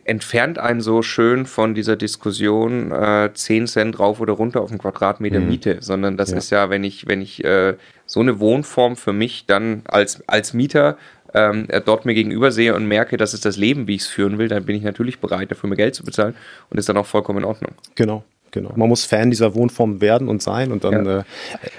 entfernt 0.05 0.59
einen 0.59 0.81
so 0.81 1.03
schön 1.03 1.47
von 1.47 1.75
dieser 1.75 1.97
Diskussion 1.97 2.91
äh, 2.91 3.31
10 3.33 3.69
Cent 3.69 3.99
rauf 3.99 4.21
oder 4.21 4.33
runter 4.33 4.61
auf 4.61 4.71
einen 4.71 4.81
Quadratmeter 4.81 5.41
mhm. 5.41 5.49
Miete, 5.49 5.77
sondern 5.81 6.17
das 6.17 6.33
ja. 6.33 6.37
ist 6.39 6.51
ja, 6.51 6.71
wenn 6.71 6.83
ich, 6.85 7.07
wenn 7.07 7.23
ich 7.23 7.45
äh, 7.45 7.75
so 8.07 8.21
eine 8.21 8.41
Wohnform 8.41 8.97
für 8.97 9.13
mich 9.13 9.47
dann 9.47 9.83
als, 9.87 10.27
als 10.29 10.53
Mieter 10.53 10.97
ähm, 11.35 11.69
dort 11.87 12.05
mir 12.05 12.15
gegenüber 12.15 12.51
sehe 12.51 12.75
und 12.75 12.87
merke, 12.87 13.17
das 13.17 13.33
ist 13.33 13.45
das 13.45 13.57
Leben, 13.57 13.87
wie 13.87 13.95
ich 13.95 14.03
es 14.03 14.09
führen 14.09 14.39
will, 14.39 14.49
dann 14.49 14.65
bin 14.65 14.77
ich 14.77 14.83
natürlich 14.83 15.21
bereit, 15.21 15.51
dafür 15.51 15.69
mehr 15.69 15.79
Geld 15.79 15.95
zu 15.95 16.05
bezahlen 16.05 16.35
und 16.69 16.79
ist 16.79 16.89
dann 16.89 16.97
auch 16.97 17.07
vollkommen 17.07 17.39
in 17.39 17.45
Ordnung. 17.45 17.73
Genau. 17.95 18.25
Genau. 18.53 18.71
Man 18.77 18.89
muss 18.91 19.07
Fan 19.07 19.31
dieser 19.31 19.55
Wohnform 19.55 20.03
werden 20.03 20.29
und 20.29 20.43
sein 20.43 20.73
und 20.73 20.85
dann. 20.85 21.07
Ja. 21.07 21.19
Äh, 21.21 21.25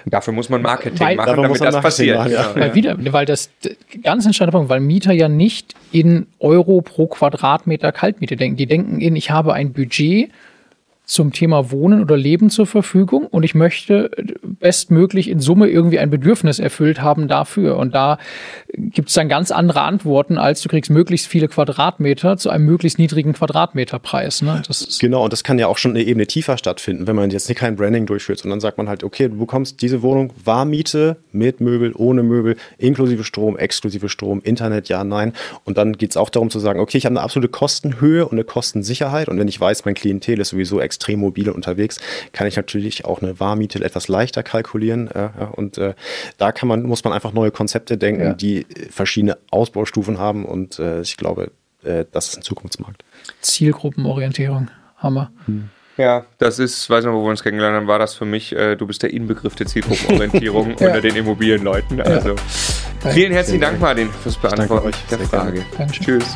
dafür 0.08 0.34
muss 0.34 0.50
man 0.50 0.64
Marketing 0.64 1.00
weil, 1.00 1.16
machen, 1.16 1.42
damit 1.42 1.62
das 1.62 1.80
passiert. 1.80 2.18
Machen, 2.18 2.32
ja. 2.32 2.56
Weil 2.56 2.74
wieder, 2.74 2.98
weil 3.14 3.28
das 3.28 3.52
ganz 4.04 4.26
entscheidende 4.26 4.58
Punkt, 4.58 4.70
weil 4.70 4.80
Mieter 4.80 5.14
ja 5.14 5.30
nicht 5.30 5.76
in 5.92 6.26
Euro 6.40 6.82
pro 6.82 7.06
Quadratmeter 7.06 7.92
Kaltmiete 7.92 8.36
denken. 8.36 8.58
Die 8.58 8.66
denken 8.66 9.00
in, 9.00 9.16
ich 9.16 9.30
habe 9.30 9.54
ein 9.54 9.72
Budget 9.72 10.32
zum 11.06 11.34
Thema 11.34 11.70
Wohnen 11.70 12.02
oder 12.02 12.16
Leben 12.16 12.50
zur 12.50 12.66
Verfügung 12.66 13.28
und 13.28 13.44
ich 13.44 13.56
möchte 13.56 14.10
bestmöglich 14.42 15.30
in 15.30 15.40
Summe 15.40 15.68
irgendwie 15.68 16.00
ein 16.00 16.10
Bedürfnis 16.10 16.60
erfüllt 16.60 17.02
haben 17.02 17.28
dafür. 17.28 17.78
Und 17.78 17.94
da 17.94 18.18
gibt 18.74 19.10
es 19.10 19.16
dann 19.16 19.28
ganz 19.28 19.52
andere 19.52 19.82
Antworten, 19.82 20.38
als 20.38 20.62
du 20.62 20.70
kriegst 20.70 20.90
möglichst 20.90 21.28
viele 21.28 21.50
Quadratmeter 21.50 22.38
zu 22.38 22.50
einem 22.50 22.66
möglichst 22.66 23.00
niedrigen 23.00 23.34
Quadratmeterpreis. 23.34 24.42
Ne? 24.42 24.62
genau, 25.00 25.26
und 25.26 25.34
das 25.34 25.44
kann 25.44 25.60
ja 25.60 25.68
auch 25.68 25.78
schon 25.78 25.92
eine 25.92 26.04
Ebene 26.04 26.26
tiefer 26.26 26.58
stattfinden, 26.58 27.06
wenn 27.06 27.18
man 27.18 27.30
jetzt 27.32 27.50
nicht 27.50 27.58
kein 27.58 27.76
Branding 27.76 28.06
durchführt, 28.06 28.40
sondern 28.40 28.62
sagt 28.62 28.78
man 28.78 28.88
halt, 28.88 29.04
okay, 29.04 29.28
du 29.28 29.38
bekommst 29.38 29.82
diese 29.82 30.02
Wohnung 30.02 30.32
Warmmiete 30.46 31.18
mit 31.34 31.60
Möbel, 31.60 31.92
ohne 31.96 32.24
Möbel, 32.24 32.56
inklusive 32.78 33.26
Strom, 33.26 33.58
exklusive 33.58 34.08
Strom, 34.08 34.42
Internet, 34.42 34.88
ja, 34.88 35.04
nein. 35.04 35.34
Und 35.66 35.78
dann 35.78 35.94
geht 35.94 36.12
es 36.12 36.18
auch 36.18 36.30
darum 36.30 36.50
zu 36.50 36.60
sagen, 36.60 36.80
okay, 36.80 36.98
ich 36.98 37.06
habe 37.06 37.14
eine 37.14 37.22
absolute 37.22 37.52
Kostenhöhe 37.52 38.26
und 38.26 38.34
eine 38.34 38.46
Kostensicherheit. 38.46 39.28
Und 39.28 39.38
wenn 39.38 39.48
ich 39.50 39.60
weiß, 39.60 39.84
mein 39.84 39.96
Klientel 39.96 40.40
ist 40.40 40.50
sowieso 40.50 40.80
extrem 40.80 40.93
extrem 40.94 41.20
mobile 41.20 41.54
unterwegs, 41.54 42.00
kann 42.32 42.48
ich 42.48 42.56
natürlich 42.56 43.06
auch 43.06 43.22
eine 43.22 43.40
Warmmiete 43.40 43.84
etwas 43.84 44.08
leichter 44.08 44.44
kalkulieren. 44.44 45.10
Äh, 45.10 45.30
und 45.56 45.78
äh, 45.78 45.96
da 46.38 46.52
kann 46.52 46.68
man, 46.68 46.84
muss 46.84 47.04
man 47.04 47.14
einfach 47.14 47.34
neue 47.34 47.52
Konzepte 47.52 47.98
denken, 47.98 48.22
ja. 48.22 48.34
die 48.34 48.66
verschiedene 48.92 49.38
Ausbaustufen 49.50 50.20
haben. 50.20 50.46
Und 50.46 50.80
äh, 50.80 51.02
ich 51.02 51.18
glaube, 51.18 51.52
äh, 51.84 52.06
das 52.12 52.30
ist 52.30 52.38
ein 52.38 52.42
Zukunftsmarkt. 52.44 53.04
Zielgruppenorientierung, 53.42 54.70
Hammer. 54.98 55.32
Hm. 55.46 55.70
Ja, 55.96 56.26
das 56.40 56.58
ist, 56.58 56.90
weiß 56.90 57.06
nicht, 57.06 57.14
wo 57.14 57.24
wir 57.24 57.30
uns 57.30 57.44
kennengelernt 57.44 57.76
haben, 57.76 57.88
war 57.88 58.00
das 58.00 58.16
für 58.16 58.26
mich, 58.26 58.52
äh, 58.56 58.76
du 58.76 58.88
bist 58.88 59.04
der 59.04 59.14
Inbegriff 59.14 59.56
der 59.56 59.68
Zielgruppenorientierung 59.68 60.70
ja. 60.80 60.88
unter 60.88 61.02
den 61.02 61.16
Immobilienleuten. 61.16 62.02
Also 62.02 62.30
ja. 62.30 63.12
vielen 63.12 63.32
herzlichen 63.32 63.62
Dank, 63.62 63.80
Martin, 63.80 64.10
fürs 64.10 64.38
Beantworten 64.38 64.92
der 65.12 65.20
Frage. 65.20 65.64
Tschüss. 65.92 66.36